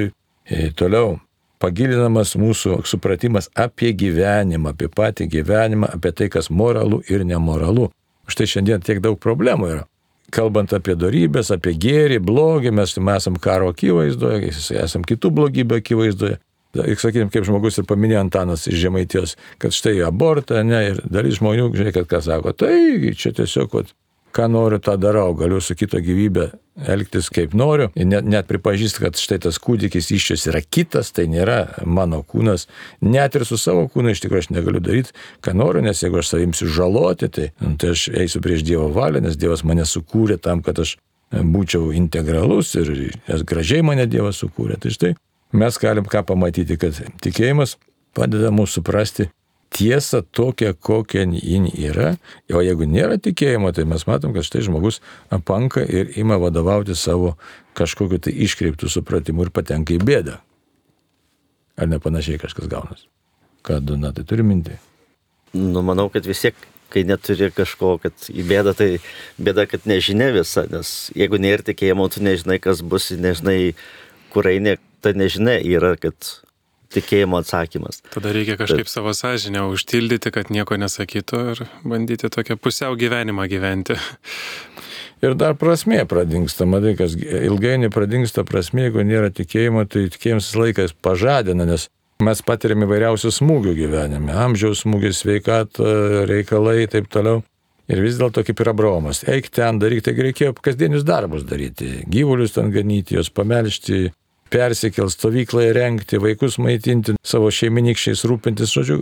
Ir 0.51 0.73
toliau 0.75 1.21
pagilinamas 1.63 2.35
mūsų 2.41 2.81
supratimas 2.89 3.49
apie 3.55 3.93
gyvenimą, 3.95 4.73
apie 4.75 4.89
patį 4.91 5.29
gyvenimą, 5.37 5.93
apie 5.95 6.11
tai, 6.17 6.29
kas 6.33 6.51
moralu 6.51 7.03
ir 7.13 7.27
nemoralu. 7.29 7.91
Štai 8.31 8.49
šiandien 8.49 8.83
tiek 8.83 9.03
daug 9.03 9.19
problemų 9.23 9.71
yra. 9.71 9.87
Kalbant 10.33 10.73
apie 10.73 10.97
darybės, 10.97 11.51
apie 11.53 11.75
gėrį, 11.77 12.23
blogį, 12.25 12.73
mes 12.73 12.97
esame 12.97 13.41
karo 13.43 13.69
akivaizdoje, 13.73 14.53
esame 14.81 15.09
kitų 15.09 15.31
blogybę 15.37 15.83
akivaizdoje. 15.83 16.39
Ir 16.73 16.97
sakykime, 16.97 17.29
kaip 17.29 17.45
žmogus 17.45 17.77
ir 17.77 17.85
paminėjo 17.85 18.23
Antanas 18.25 18.65
iš 18.65 18.79
Žemaitijos, 18.81 19.35
kad 19.61 19.75
štai 19.77 19.99
abortą, 20.07 20.63
ne, 20.65 20.79
ir 20.89 21.03
dalis 21.05 21.37
žmonių, 21.37 21.67
žiūrėkit, 21.77 22.07
ką 22.09 22.23
sako, 22.25 22.55
tai 22.57 23.13
čia 23.13 23.35
tiesiog, 23.37 23.75
vat, 23.77 23.93
ką 24.33 24.49
noriu, 24.51 24.81
tą 24.83 24.97
darau, 25.01 25.33
galiu 25.37 25.61
su 25.61 25.77
kito 25.79 26.01
gyvybė 26.03 26.49
elgtis 26.89 27.29
kaip 27.33 27.53
noriu. 27.57 27.91
Net, 27.97 28.25
net 28.25 28.49
pripažįstu, 28.49 29.05
kad 29.05 29.21
štai 29.21 29.39
tas 29.45 29.59
kūdikis 29.63 30.09
iščias 30.17 30.47
yra 30.51 30.63
kitas, 30.65 31.13
tai 31.13 31.27
nėra 31.31 31.85
mano 31.85 32.23
kūnas. 32.25 32.67
Net 33.05 33.37
ir 33.37 33.45
su 33.49 33.59
savo 33.61 33.85
kūnu 33.93 34.15
iš 34.15 34.25
tikrųjų 34.25 34.47
aš 34.47 34.51
negaliu 34.55 34.81
daryti, 34.85 35.15
ką 35.45 35.55
noriu, 35.59 35.85
nes 35.85 36.01
jeigu 36.03 36.23
aš 36.23 36.33
savimsiu 36.33 36.71
žaloti, 36.73 37.29
tai, 37.29 37.51
nu, 37.61 37.75
tai 37.81 37.93
aš 37.97 38.09
eisiu 38.25 38.43
prieš 38.45 38.65
Dievo 38.67 38.89
valią, 38.95 39.23
nes 39.27 39.37
Dievas 39.41 39.67
mane 39.69 39.85
sukūrė 39.89 40.41
tam, 40.43 40.65
kad 40.65 40.81
aš 40.83 40.97
būčiau 41.33 41.93
integralus 41.97 42.75
ir 42.81 43.13
gražiai 43.49 43.85
mane 43.85 44.09
Dievas 44.09 44.41
sukūrė. 44.43 44.81
Tai 44.81 44.93
štai 44.93 45.15
mes 45.53 45.79
galim 45.81 46.09
ką 46.09 46.25
pamatyti, 46.29 46.81
kad 46.81 46.97
tikėjimas 47.25 47.77
padeda 48.17 48.53
mums 48.53 48.75
suprasti 48.77 49.29
tiesą 49.73 50.23
tokią, 50.23 50.75
kokia 50.81 51.25
jin 51.25 51.67
yra. 51.73 52.17
O 52.53 52.63
jeigu 52.65 52.87
nėra 52.89 53.19
tikėjimo, 53.23 53.73
tai 53.75 53.87
mes 53.89 54.05
matom, 54.09 54.35
kad 54.37 54.47
štai 54.47 54.65
žmogus 54.67 55.01
apanka 55.33 55.85
ir 55.85 56.13
ima 56.21 56.39
vadovauti 56.41 56.97
savo 56.99 57.37
kažkokiu 57.79 58.21
tai 58.23 58.35
iškreiptų 58.47 58.91
supratimu 58.93 59.47
ir 59.47 59.53
patenka 59.55 59.97
į 59.97 60.03
bėdą. 60.05 60.37
Ar 61.81 61.89
ne 61.89 61.99
panašiai 62.03 62.41
kažkas 62.43 62.69
gaunasi? 62.69 63.09
Kad, 63.65 63.89
na, 63.97 64.13
tai 64.13 64.27
turi 64.29 64.45
minti. 64.45 64.77
Nu, 65.57 65.83
manau, 65.87 66.09
kad 66.13 66.27
vis 66.29 66.43
tiek, 66.45 66.57
kai 66.93 67.05
neturi 67.09 67.49
kažko, 67.55 67.97
kad 68.03 68.29
į 68.29 68.45
bėdą, 68.49 68.75
tai 68.77 68.89
bėda, 69.41 69.65
kad 69.71 69.87
nežinia 69.89 70.33
visa, 70.35 70.67
nes 70.69 71.11
jeigu 71.17 71.41
nėra 71.41 71.65
tikėjimo, 71.65 72.09
tu 72.13 72.25
nežinai, 72.25 72.59
kas 72.61 72.83
bus, 72.85 73.09
nežinai, 73.17 73.73
kur 74.33 74.49
eini, 74.49 74.77
ta 75.05 75.15
nežinia 75.17 75.57
yra, 75.61 75.95
kad 76.01 76.35
tikėjimo 76.95 77.41
atsakymas. 77.43 78.03
Tada 78.13 78.35
reikia 78.35 78.59
kažkaip 78.61 78.87
Bet... 78.87 78.93
savo 78.93 79.15
sąžinę 79.17 79.65
užtildyti, 79.73 80.33
kad 80.35 80.53
nieko 80.55 80.79
nesakytų 80.81 81.43
ir 81.55 81.65
bandyti 81.85 82.31
tokią 82.33 82.59
pusiau 82.61 82.99
gyvenimą 82.99 83.49
gyventi. 83.53 83.99
Ir 85.23 85.37
dar 85.39 85.55
prasmė 85.55 86.01
pradingsta, 86.11 86.67
matai, 86.67 86.97
kas 86.99 87.13
ilgainiui 87.15 87.93
pradingsta 87.95 88.43
prasmė, 88.43 88.89
jeigu 88.89 89.05
nėra 89.07 89.31
tikėjimo, 89.31 89.85
tai 89.87 90.09
tikėjimas 90.11 90.49
laikas 90.59 90.95
pažadina, 90.99 91.63
nes 91.69 91.87
mes 92.27 92.43
patiriam 92.47 92.83
įvairiausių 92.87 93.31
smūgių 93.37 93.77
gyvenime, 93.79 94.35
amžiaus 94.45 94.83
smūgis, 94.83 95.23
sveikata, 95.23 96.27
reikalai 96.27 96.83
ir 96.83 96.91
taip 96.91 97.07
toliau. 97.13 97.45
Ir 97.91 97.99
vis 98.03 98.19
dėlto 98.19 98.45
kaip 98.47 98.61
ir 98.63 98.71
Abraomas, 98.71 99.21
eik 99.29 99.51
ten, 99.55 99.79
daryk, 99.83 100.05
tai 100.07 100.15
reikėjo 100.15 100.55
kasdienius 100.63 101.03
darbus 101.07 101.43
daryti, 101.47 102.05
gyvulius 102.11 102.55
ten 102.55 102.71
ganyti, 102.75 103.19
juos 103.19 103.31
pamelžti, 103.35 104.07
persikėl 104.53 105.11
stovyklą 105.13 105.71
įrengti, 105.71 106.21
vaikus 106.23 106.59
maitinti, 106.63 107.17
savo 107.27 107.51
šeiminykščiais 107.53 108.25
rūpintis, 108.29 108.73
žodžiu, 108.77 109.01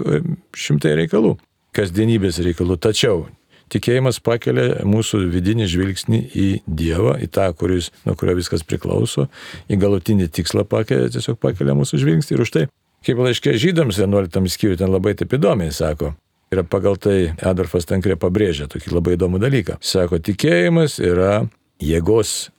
šimtai 0.56 0.94
reikalų, 1.02 1.34
kasdienybės 1.76 2.40
reikalų. 2.44 2.78
Tačiau 2.82 3.26
tikėjimas 3.70 4.20
pakelia 4.24 4.84
mūsų 4.86 5.24
vidinį 5.30 5.68
žvilgsnį 5.70 6.20
į 6.30 6.48
Dievą, 6.66 7.16
į 7.22 7.30
tą, 7.34 7.50
kuris, 7.58 7.90
nuo 8.06 8.16
kurio 8.18 8.36
viskas 8.38 8.64
priklauso, 8.66 9.28
į 9.70 9.78
galutinį 9.80 10.30
tikslą 10.34 10.66
pakelia, 10.70 11.10
tiesiog 11.12 11.38
pakelia 11.42 11.76
mūsų 11.78 12.00
žvilgsnį 12.02 12.36
ir 12.36 12.44
už 12.46 12.54
tai, 12.56 12.64
kaip 13.06 13.22
laiškė 13.22 13.54
žydams 13.60 14.00
11 14.02 14.50
skyriui, 14.54 14.80
ten 14.80 14.92
labai 14.92 15.14
taip 15.18 15.38
įdomiai 15.38 15.74
sako. 15.74 16.14
Ir 16.50 16.64
pagal 16.66 16.96
tai 16.98 17.30
Adolfas 17.46 17.86
Tankrė 17.86 18.16
pabrėžia 18.18 18.66
tokį 18.66 18.90
labai 18.96 19.14
įdomų 19.14 19.38
dalyką. 19.38 19.76
Sako, 19.86 20.18
tikėjimas 20.18 20.96
yra 20.98 21.44
jėgos, 21.78 22.50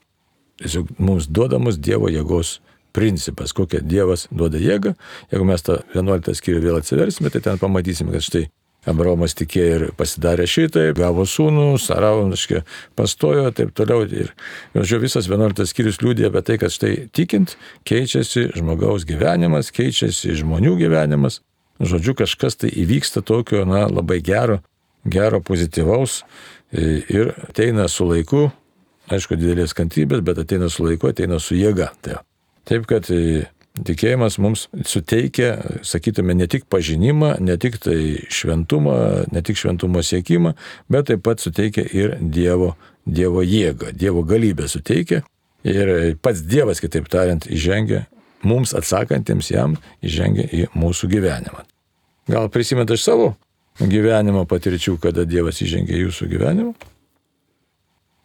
tiesiog 0.63 0.93
mums 0.95 1.27
duodamos 1.27 1.75
Dievo 1.75 2.08
jėgos 2.08 2.62
principas, 2.93 3.54
kokią 3.58 3.84
Dievas 3.88 4.27
duoda 4.32 4.60
jėgą. 4.62 4.95
Jeigu 5.32 5.47
mes 5.47 5.63
tą 5.65 5.82
11 5.95 6.36
skyrių 6.38 6.63
vėl 6.65 6.82
atsiversime, 6.82 7.32
tai 7.34 7.43
ten 7.45 7.62
pamatysime, 7.62 8.13
kad 8.15 8.25
štai 8.25 8.47
Abraomas 8.89 9.36
tikėjo 9.38 9.73
ir 9.75 9.84
pasidarė 9.93 10.47
šitai, 10.49 10.88
gavo 10.97 11.21
sūnų, 11.30 11.75
Saraunaškė 11.77 12.63
pastojo 12.97 13.45
ir 13.51 13.58
taip 13.58 13.75
toliau. 13.77 14.08
Ir, 14.10 14.32
žodžiu, 14.73 14.97
visas 15.04 15.30
11 15.30 15.69
skyrius 15.69 16.01
liūdė 16.01 16.32
apie 16.32 16.41
tai, 16.47 16.58
kad 16.62 16.73
štai 16.73 16.95
tikint 17.13 17.54
keičiasi 17.86 18.47
žmogaus 18.58 19.06
gyvenimas, 19.10 19.69
keičiasi 19.75 20.34
žmonių 20.41 20.80
gyvenimas. 20.82 21.43
Žodžiu, 21.82 22.17
kažkas 22.17 22.58
tai 22.62 22.73
įvyksta 22.82 23.21
tokio, 23.25 23.62
na, 23.69 23.86
labai 23.89 24.17
gero, 24.25 24.60
gero, 25.06 25.41
pozityvaus 25.45 26.23
ir 26.73 27.36
ateina 27.49 27.86
su 27.89 28.10
laiku, 28.10 28.47
aišku, 29.13 29.38
didelės 29.38 29.77
kantrybės, 29.77 30.25
bet 30.25 30.41
ateina 30.41 30.73
su 30.73 30.86
laiku, 30.89 31.13
ateina 31.13 31.38
su 31.41 31.58
jėga. 31.58 31.91
Tai 32.01 32.21
Taip 32.69 32.86
kad 32.89 33.10
e, 33.13 33.47
Tikėjimas 33.71 34.36
mums 34.43 34.65
suteikia, 34.84 35.54
sakytume, 35.88 36.36
ne 36.36 36.45
tik 36.52 36.65
pažinimą, 36.67 37.38
ne 37.39 37.56
tik 37.56 37.78
tai 37.80 38.19
šventumą, 38.28 38.95
ne 39.32 39.41
tik 39.47 39.56
šventumo 39.62 40.04
siekimą, 40.04 40.52
bet 40.91 41.08
taip 41.08 41.24
pat 41.24 41.39
suteikia 41.39 41.86
ir 41.95 42.17
Dievo, 42.19 42.74
dievo 43.08 43.45
jėgą, 43.47 43.93
Dievo 43.95 44.26
galybę 44.28 44.67
suteikia. 44.67 45.21
Ir 45.63 46.17
pats 46.19 46.43
Dievas, 46.43 46.82
kitaip 46.84 47.08
tariant, 47.08 47.47
įžengia 47.47 48.04
mums 48.43 48.76
atsakantiems 48.76 49.54
jam, 49.54 49.78
įžengia 50.04 50.50
į 50.52 50.67
mūsų 50.76 51.08
gyvenimą. 51.15 51.63
Gal 52.28 52.52
prisimeta 52.52 52.97
iš 52.97 53.06
savo 53.08 53.34
gyvenimo 53.80 54.43
patirčių, 54.50 54.97
kada 55.00 55.24
Dievas 55.24 55.62
įžengia 55.63 55.95
į 55.95 56.08
jūsų 56.10 56.32
gyvenimą? 56.34 56.74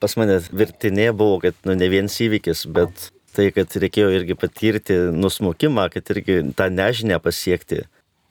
Pas 0.02 0.18
mane 0.18 0.40
virtinė 0.50 1.12
buvo, 1.16 1.38
kad 1.44 1.54
nu, 1.68 1.76
ne 1.78 1.86
vienas 1.92 2.18
įvykis, 2.20 2.66
bet 2.72 3.12
tai, 3.36 3.50
kad 3.54 3.76
reikėjo 3.82 4.10
irgi 4.16 4.36
patirti 4.38 4.96
nusmukimą, 5.14 5.88
kad 5.92 6.08
irgi 6.14 6.40
tą 6.56 6.68
nežinę 6.72 7.18
pasiekti, 7.22 7.84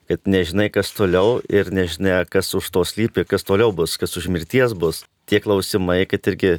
kad 0.09 0.25
nežinai, 0.29 0.67
kas 0.73 0.91
toliau 0.95 1.39
ir 1.49 1.71
nežinai, 1.73 2.23
kas 2.29 2.51
už 2.57 2.71
to 2.73 2.85
slypi, 2.87 3.25
kas 3.29 3.45
toliau 3.45 3.73
bus, 3.75 3.97
kas 4.01 4.17
už 4.17 4.29
mirties 4.33 4.73
bus. 4.77 5.03
Tie 5.29 5.41
klausimai, 5.41 6.03
kad 6.09 6.27
irgi 6.29 6.57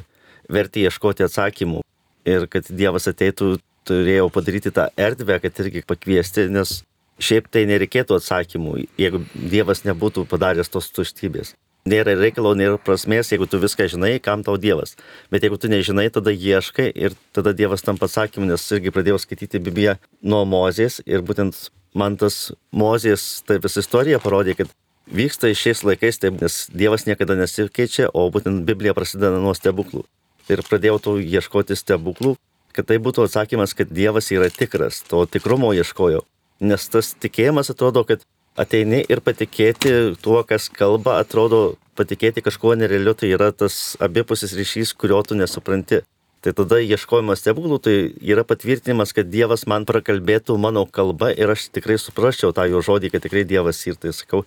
verti 0.51 0.83
ieškoti 0.87 1.27
atsakymų 1.27 1.83
ir 2.27 2.47
kad 2.51 2.67
Dievas 2.67 3.07
ateitų, 3.11 3.57
turėjau 3.87 4.27
padaryti 4.35 4.73
tą 4.75 4.89
erdvę, 4.99 5.39
kad 5.43 5.63
irgi 5.63 5.85
pakviesti, 5.87 6.49
nes 6.51 6.81
šiaip 7.23 7.47
tai 7.51 7.63
nereikėtų 7.69 8.19
atsakymų, 8.19 8.81
jeigu 8.99 9.23
Dievas 9.35 9.85
nebūtų 9.87 10.27
padaręs 10.27 10.71
tos 10.73 10.91
tuštybės 10.95 11.55
nėra 11.87 12.15
reikalo, 12.19 12.53
nėra 12.57 12.79
prasmės, 12.81 13.31
jeigu 13.31 13.47
tu 13.49 13.59
viską 13.61 13.87
žinai, 13.93 14.17
kam 14.23 14.43
tau 14.45 14.57
Dievas. 14.61 14.95
Bet 15.31 15.45
jeigu 15.45 15.59
tu 15.61 15.71
nežinai, 15.71 16.09
tada 16.13 16.33
ieškai 16.33 16.89
ir 16.91 17.15
tada 17.35 17.53
Dievas 17.55 17.85
tam 17.85 17.99
atsakymu, 18.01 18.49
nes 18.51 18.65
irgi 18.75 18.93
pradėjau 18.93 19.21
skaityti 19.23 19.63
Bibliją 19.63 19.97
nuo 20.21 20.43
Mozės 20.45 20.99
ir 21.05 21.23
būtent 21.25 21.69
man 21.97 22.17
tas 22.19 22.51
Mozės, 22.71 23.41
tai 23.47 23.59
visa 23.63 23.81
istorija 23.83 24.19
parodė, 24.23 24.57
kad 24.59 24.71
vyksta 25.07 25.51
šiais 25.55 25.83
laikais 25.87 26.19
taip, 26.21 26.41
nes 26.41 26.67
Dievas 26.73 27.07
niekada 27.07 27.37
nesikeičia, 27.39 28.11
o 28.13 28.27
būtent 28.33 28.65
Biblija 28.67 28.95
prasideda 28.97 29.39
nuo 29.41 29.55
stebuklų. 29.57 30.03
Ir 30.51 30.63
pradėjau 30.63 30.99
to 31.03 31.17
ieškoti 31.19 31.75
stebuklų, 31.75 32.35
kad 32.75 32.87
tai 32.87 32.99
būtų 33.03 33.25
atsakymas, 33.27 33.75
kad 33.75 33.91
Dievas 33.91 34.31
yra 34.31 34.49
tikras, 34.53 35.01
to 35.07 35.25
tikrumo 35.25 35.73
ieškojau. 35.75 36.23
Nes 36.63 36.87
tas 36.89 37.11
tikėjimas 37.17 37.69
atrodo, 37.73 38.03
kad 38.07 38.23
ateini 38.57 39.03
ir 39.05 39.21
patikėti 39.23 39.93
tuo, 40.21 40.41
kas 40.47 40.67
kalba, 40.73 41.19
atrodo, 41.21 41.77
patikėti 41.97 42.43
kažkuo 42.45 42.75
nerealiu, 42.77 43.13
tai 43.17 43.31
yra 43.35 43.51
tas 43.53 43.95
abipusis 44.03 44.55
ryšys, 44.57 44.93
kurio 44.97 45.21
tu 45.25 45.37
nesupranti. 45.37 46.03
Tai 46.45 46.53
tada 46.53 46.77
ieškojimas 46.85 47.41
stebuklų, 47.41 47.77
tai 47.81 47.95
yra 48.21 48.43
patvirtinimas, 48.47 49.11
kad 49.17 49.29
Dievas 49.33 49.65
man 49.69 49.87
prakalbėtų 49.89 50.55
mano 50.61 50.85
kalba 50.85 51.31
ir 51.33 51.49
aš 51.49 51.65
tikrai 51.73 51.97
suprasčiau 51.99 52.53
tą 52.53 52.67
jo 52.69 52.83
žodį, 52.85 53.09
kad 53.13 53.25
tikrai 53.25 53.41
Dievas 53.49 53.81
ir 53.89 53.97
tai 53.97 54.13
sakau, 54.13 54.43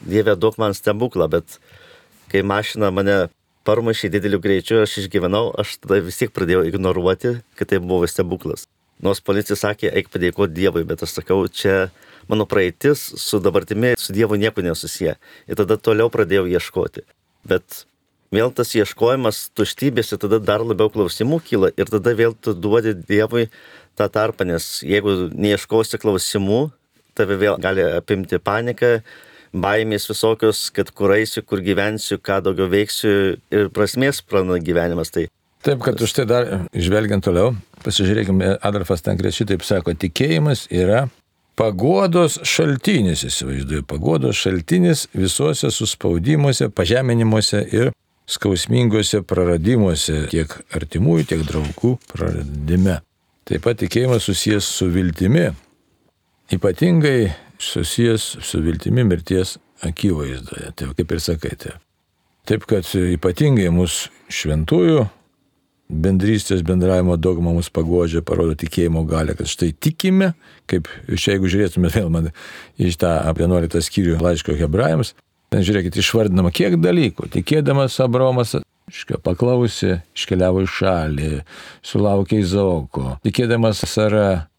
Dieve 0.00 0.34
duok 0.40 0.56
man 0.58 0.72
stebuklą, 0.74 1.28
bet 1.36 1.58
kai 2.32 2.40
mašina 2.42 2.88
mane 2.90 3.26
parmušė 3.68 4.08
dideliu 4.12 4.40
greičiu, 4.40 4.80
aš 4.84 5.04
išgyvenau, 5.04 5.50
aš 5.60 5.76
tada 5.84 6.00
vis 6.04 6.18
tiek 6.20 6.32
pradėjau 6.32 6.64
ignoruoti, 6.68 7.36
kad 7.60 7.70
tai 7.70 7.80
buvo 7.80 8.08
stebuklas. 8.08 8.66
Nors 9.04 9.20
policija 9.24 9.56
sakė, 9.58 9.90
eik 9.92 10.08
padėkoti 10.12 10.56
Dievui, 10.56 10.84
bet 10.88 11.04
aš 11.04 11.18
sakau, 11.18 11.42
čia 11.48 11.90
mano 12.28 12.46
praeitis 12.48 13.02
su 13.20 13.40
dabartimi, 13.42 13.94
su 13.98 14.12
Dievu 14.12 14.38
nieko 14.40 14.62
nesusiję. 14.62 15.16
Ir 15.48 15.58
tada 15.60 15.76
toliau 15.76 16.10
pradėjau 16.12 16.46
ieškoti. 16.50 17.04
Bet 17.48 17.84
vėl 18.34 18.52
tas 18.54 18.72
ieškojimas 18.74 19.50
tuštybės 19.56 20.14
ir 20.14 20.22
tada 20.22 20.40
dar 20.40 20.64
labiau 20.64 20.90
klausimų 20.92 21.40
kyla 21.44 21.70
ir 21.76 21.90
tada 21.92 22.14
vėl 22.16 22.34
tu 22.34 22.54
duodi 22.54 22.94
Dievui 22.96 23.48
tą 23.98 24.08
tarpą, 24.10 24.46
nes 24.48 24.80
jeigu 24.82 25.28
neieškosi 25.30 26.00
klausimų, 26.02 26.64
tave 27.14 27.38
vėl 27.38 27.60
gali 27.62 27.84
apimti 27.94 28.40
panika, 28.42 28.98
baimės 29.54 30.08
visokios, 30.10 30.66
kad 30.74 30.90
kur 30.90 31.14
eisiu, 31.14 31.44
kur 31.46 31.62
gyvensiu, 31.62 32.18
ką 32.18 32.40
daugiau 32.42 32.66
veiksiu 32.72 33.36
ir 33.54 33.70
prasmės 33.74 34.18
prana 34.26 34.58
gyvenimas. 34.58 35.14
Tai 35.14 35.28
Taip, 35.64 35.80
kad 35.80 36.00
už 36.04 36.12
tai 36.12 36.26
dar 36.28 36.48
žvelgiant 36.76 37.24
toliau, 37.24 37.54
pasižiūrėkime, 37.86 38.58
Adolfas 38.68 39.00
Tankres 39.00 39.38
šitaip 39.38 39.62
sako, 39.64 39.94
tikėjimas 39.96 40.66
yra 40.68 41.06
paguodos 41.58 42.38
šaltinis, 42.46 43.24
įsivaizduoju, 43.28 43.84
paguodos 43.88 44.38
šaltinis 44.38 45.06
visuose 45.14 45.70
suspaudimuose, 45.70 46.68
pažeminimuose 46.74 47.62
ir 47.72 47.92
skausmingose 48.30 49.22
praradimuose, 49.28 50.24
tiek 50.32 50.52
artimųjų, 50.74 51.26
tiek 51.32 51.44
draugų 51.48 51.96
praradime. 52.12 53.00
Taip 53.44 53.66
pat 53.66 53.82
tikėjimas 53.82 54.24
susijęs 54.24 54.68
su 54.78 54.88
viltimi, 54.92 55.50
ypatingai 56.54 57.34
susijęs 57.60 58.30
su 58.42 58.62
viltimi 58.64 59.04
mirties 59.04 59.58
akivaizdoje. 59.84 60.72
Tai 60.76 60.94
kaip 60.96 61.12
ir 61.12 61.20
sakėte. 61.20 61.74
Taip 62.48 62.64
kad 62.68 62.88
ypatingai 62.88 63.68
mūsų 63.72 64.32
šventųjų 64.32 65.04
bendrystės 65.88 66.64
bendravimo 66.66 67.16
dogma 67.20 67.52
mus 67.54 67.68
pagodžia, 67.72 68.22
parodo 68.24 68.56
tikėjimo 68.58 69.04
galę, 69.08 69.36
kad 69.38 69.50
štai 69.50 69.72
tikime, 69.76 70.32
kaip 70.70 70.88
iš 71.12 71.28
jeigu 71.32 71.50
žiūrėtume 71.50 71.92
vėl 71.92 72.10
man 72.12 72.30
iš 72.80 72.98
tą 73.02 73.16
11 73.28 73.84
skyrių 73.84 74.20
laiško 74.22 74.56
hebrajams, 74.58 75.14
ten 75.52 75.64
žiūrėkit, 75.66 76.00
išvardinama 76.00 76.54
kiek 76.54 76.78
dalykų. 76.82 77.30
Tikėdamas 77.36 78.00
Abromas 78.02 78.56
Iškia, 78.84 79.16
paklausė, 79.24 80.02
iškeliavo 80.12 80.60
į 80.66 80.68
šalį, 80.68 81.28
sulaukė 81.88 82.42
Izaoko. 82.42 83.14
Tikėdamas 83.24 83.80
Sara, 83.88 84.50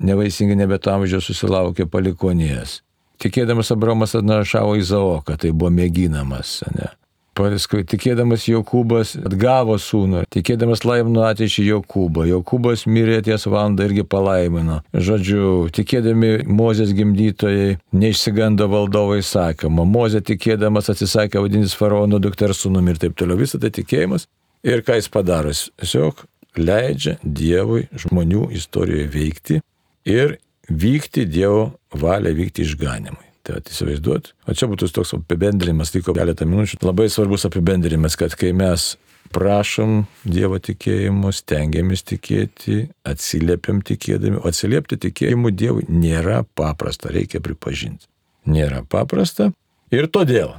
nevaisingai 0.00 0.56
nebetamžio 0.56 1.20
susilaukė 1.20 1.84
palikonės. 1.92 2.80
Tikėdamas 3.20 3.72
Abromas 3.74 4.16
atnašavo 4.16 4.78
Izaoką, 4.80 5.36
tai 5.40 5.52
buvo 5.52 5.68
mėginamas. 5.76 6.62
Ne? 6.72 6.88
Paskui 7.36 7.82
tikėdamas 7.84 8.46
Jokūbas 8.48 9.10
atgavo 9.20 9.74
sūnų, 9.80 10.22
tikėdamas 10.32 10.86
laimino 10.88 11.26
ateičiai 11.28 11.66
Jokūbą. 11.68 12.24
Jokūbas 12.30 12.86
mirė 12.88 13.18
ties 13.26 13.44
valandą 13.44 13.84
irgi 13.90 14.06
palaimino. 14.08 14.78
Žodžiu, 14.96 15.66
tikėdami 15.76 16.46
Mozės 16.48 16.94
gimdytojai 16.96 17.76
neišsigando 17.92 18.70
valdovai 18.72 19.20
sakoma. 19.20 19.84
Mozė 19.84 20.22
tikėdamas 20.24 20.88
atsisakė 20.94 21.44
vadintis 21.44 21.76
faraono 21.76 22.22
dukters 22.24 22.64
sūnumi 22.64 22.94
ir 22.94 23.02
taip 23.04 23.18
toliau. 23.20 23.36
Visą 23.42 23.60
tai 23.60 23.72
tikėjimas. 23.76 24.24
Ir 24.64 24.80
ką 24.86 24.96
jis 24.96 25.12
padaro? 25.12 25.52
Tiesiog 25.52 26.24
leidžia 26.56 27.18
Dievui 27.20 27.84
žmonių 28.00 28.48
istorijoje 28.56 29.12
veikti 29.12 29.60
ir 30.08 30.38
vykti 30.72 31.28
Dievo 31.28 31.68
valią, 31.92 32.32
vykti 32.40 32.64
išganimui. 32.64 33.25
Tai 33.46 33.60
įsivaizduot. 33.62 34.32
O 34.50 34.54
čia 34.58 34.66
būtų 34.66 34.88
toks 34.90 35.12
apibendrinimas, 35.14 35.92
liko 35.94 36.14
keletą 36.16 36.48
minučių. 36.50 36.80
Labai 36.82 37.06
svarbus 37.12 37.46
apibendrinimas, 37.46 38.16
kad 38.18 38.34
kai 38.34 38.50
mes 38.56 38.96
prašom 39.34 40.00
Dievo 40.26 40.58
tikėjimo, 40.62 41.30
stengiamės 41.34 42.02
tikėti, 42.06 42.88
atsiliepiam 43.06 43.82
tikėdami, 43.86 44.40
o 44.40 44.50
atsiliepti 44.50 44.98
tikėjimu 45.06 45.52
Dievui 45.54 45.86
nėra 45.90 46.42
paprasta, 46.58 47.12
reikia 47.14 47.42
pripažinti. 47.44 48.08
Nėra 48.50 48.82
paprasta 48.86 49.52
ir 49.94 50.10
todėl 50.10 50.56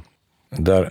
dar 0.52 0.90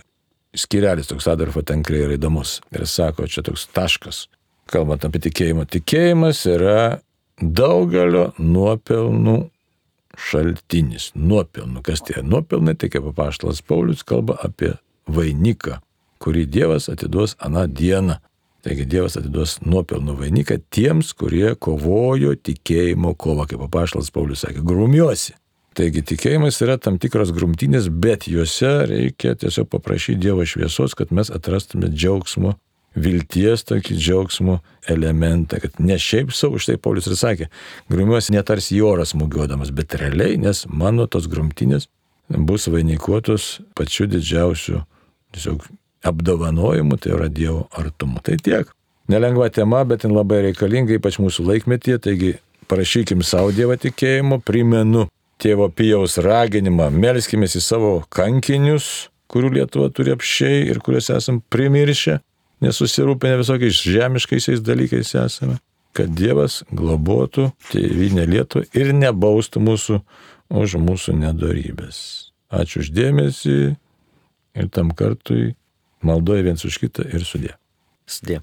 skirelis 0.54 1.10
toks 1.10 1.28
Adolfo 1.30 1.62
Tenkrė 1.66 2.04
yra 2.06 2.18
įdomus 2.18 2.58
ir 2.74 2.86
sako, 2.90 3.26
čia 3.30 3.44
toks 3.46 3.68
taškas, 3.74 4.26
kalbant 4.70 5.06
apie 5.06 5.22
tikėjimą. 5.28 5.66
Tikėjimas 5.70 6.42
yra 6.50 6.80
daugelio 7.38 8.32
nuopelnų 8.38 9.38
šaltinis, 10.18 11.12
nuopelnų. 11.14 11.82
Kas 11.86 12.02
tie 12.06 12.22
nuopelnai, 12.24 12.76
tai 12.78 12.90
kaip 12.92 13.06
apaštalas 13.12 13.62
Paulius 13.62 14.04
kalba 14.06 14.38
apie 14.44 14.74
vainiką, 15.08 15.78
kurį 16.22 16.46
Dievas 16.50 16.88
atiduos 16.92 17.36
aną 17.38 17.66
dieną. 17.70 18.18
Taigi 18.66 18.88
Dievas 18.90 19.16
atiduos 19.20 19.58
nuopelnų 19.62 20.16
vainiką 20.18 20.58
tiems, 20.74 21.12
kurie 21.16 21.54
kovojo 21.54 22.34
tikėjimo 22.34 23.14
kovą, 23.14 23.46
kaip 23.50 23.62
apaštalas 23.68 24.10
Paulius 24.14 24.42
sakė, 24.44 24.64
grumiuosi. 24.66 25.36
Taigi 25.78 26.02
tikėjimas 26.02 26.58
yra 26.64 26.74
tam 26.82 26.96
tikros 26.98 27.30
grumtynės, 27.30 27.86
bet 27.86 28.26
juose 28.26 28.72
reikia 28.90 29.36
tiesiog 29.38 29.68
paprašyti 29.70 30.18
Dievo 30.24 30.42
šviesos, 30.42 30.96
kad 30.98 31.14
mes 31.14 31.30
atrastume 31.30 31.92
džiaugsmo 31.92 32.56
vilties 33.02 33.64
tokį 33.68 33.96
džiaugsmo 33.98 34.58
elementą, 34.90 35.60
kad 35.62 35.78
ne 35.82 35.98
šiaip 36.00 36.32
savo, 36.36 36.60
štai 36.62 36.78
Paulius 36.82 37.08
ir 37.10 37.18
sakė, 37.18 37.48
grumiuosi 37.92 38.34
netarsi 38.34 38.76
į 38.78 38.84
orą 38.88 39.06
smūgiuodamas, 39.08 39.72
bet 39.74 39.96
realiai, 40.00 40.38
nes 40.40 40.64
mano 40.68 41.06
tos 41.10 41.28
grumtinės 41.30 41.88
bus 42.28 42.68
vainikuotos 42.68 43.58
pačiu 43.78 44.08
didžiausiu 44.10 44.82
tiesiog 45.32 45.64
apdovanojimu, 46.08 46.98
tai 47.00 47.14
yra 47.16 47.28
Dievo 47.28 47.66
artumu. 47.72 48.20
Tai 48.22 48.36
tiek. 48.36 48.68
Nelengva 49.08 49.48
tema, 49.48 49.84
bet 49.88 50.04
jin 50.04 50.12
labai 50.12 50.42
reikalinga, 50.48 50.98
ypač 50.98 51.16
mūsų 51.20 51.46
laikmetyje, 51.48 51.98
taigi 52.04 52.34
parašykim 52.68 53.24
savo 53.24 53.52
Dievo 53.56 53.76
tikėjimo, 53.80 54.42
primenu 54.44 55.06
tėvo 55.40 55.70
Pijaus 55.72 56.18
raginimą, 56.20 56.90
melskime 56.92 57.48
į 57.48 57.62
savo 57.62 57.92
kankinius, 58.12 59.08
kurių 59.28 59.52
Lietuva 59.58 59.88
turi 59.94 60.12
apšiai 60.14 60.66
ir 60.68 60.80
kuriuos 60.84 61.10
esam 61.14 61.40
primiršę, 61.52 62.18
nesusirūpinę 62.64 63.40
visokiais 63.42 63.82
žemiškaisiais 63.86 64.62
dalykais 64.64 65.14
esame. 65.14 65.58
kad 65.98 66.12
Dievas 66.14 66.62
globotų 66.70 67.48
tėvynę 67.72 68.26
Lietuvą 68.28 68.68
ir 68.76 68.92
nebaustų 68.94 69.62
mūsų 69.64 69.96
už 70.60 70.76
mūsų 70.78 71.16
nedorybės. 71.18 71.98
Ačiū 72.54 72.84
uždėmesį 72.84 73.56
ir 74.58 74.68
tam 74.72 74.92
kartui 74.96 75.56
maldoja 76.06 76.46
viens 76.46 76.64
už 76.64 76.78
kitą 76.84 77.04
ir 77.08 77.26
sudė. 77.26 77.56
Sudė. 78.06 78.40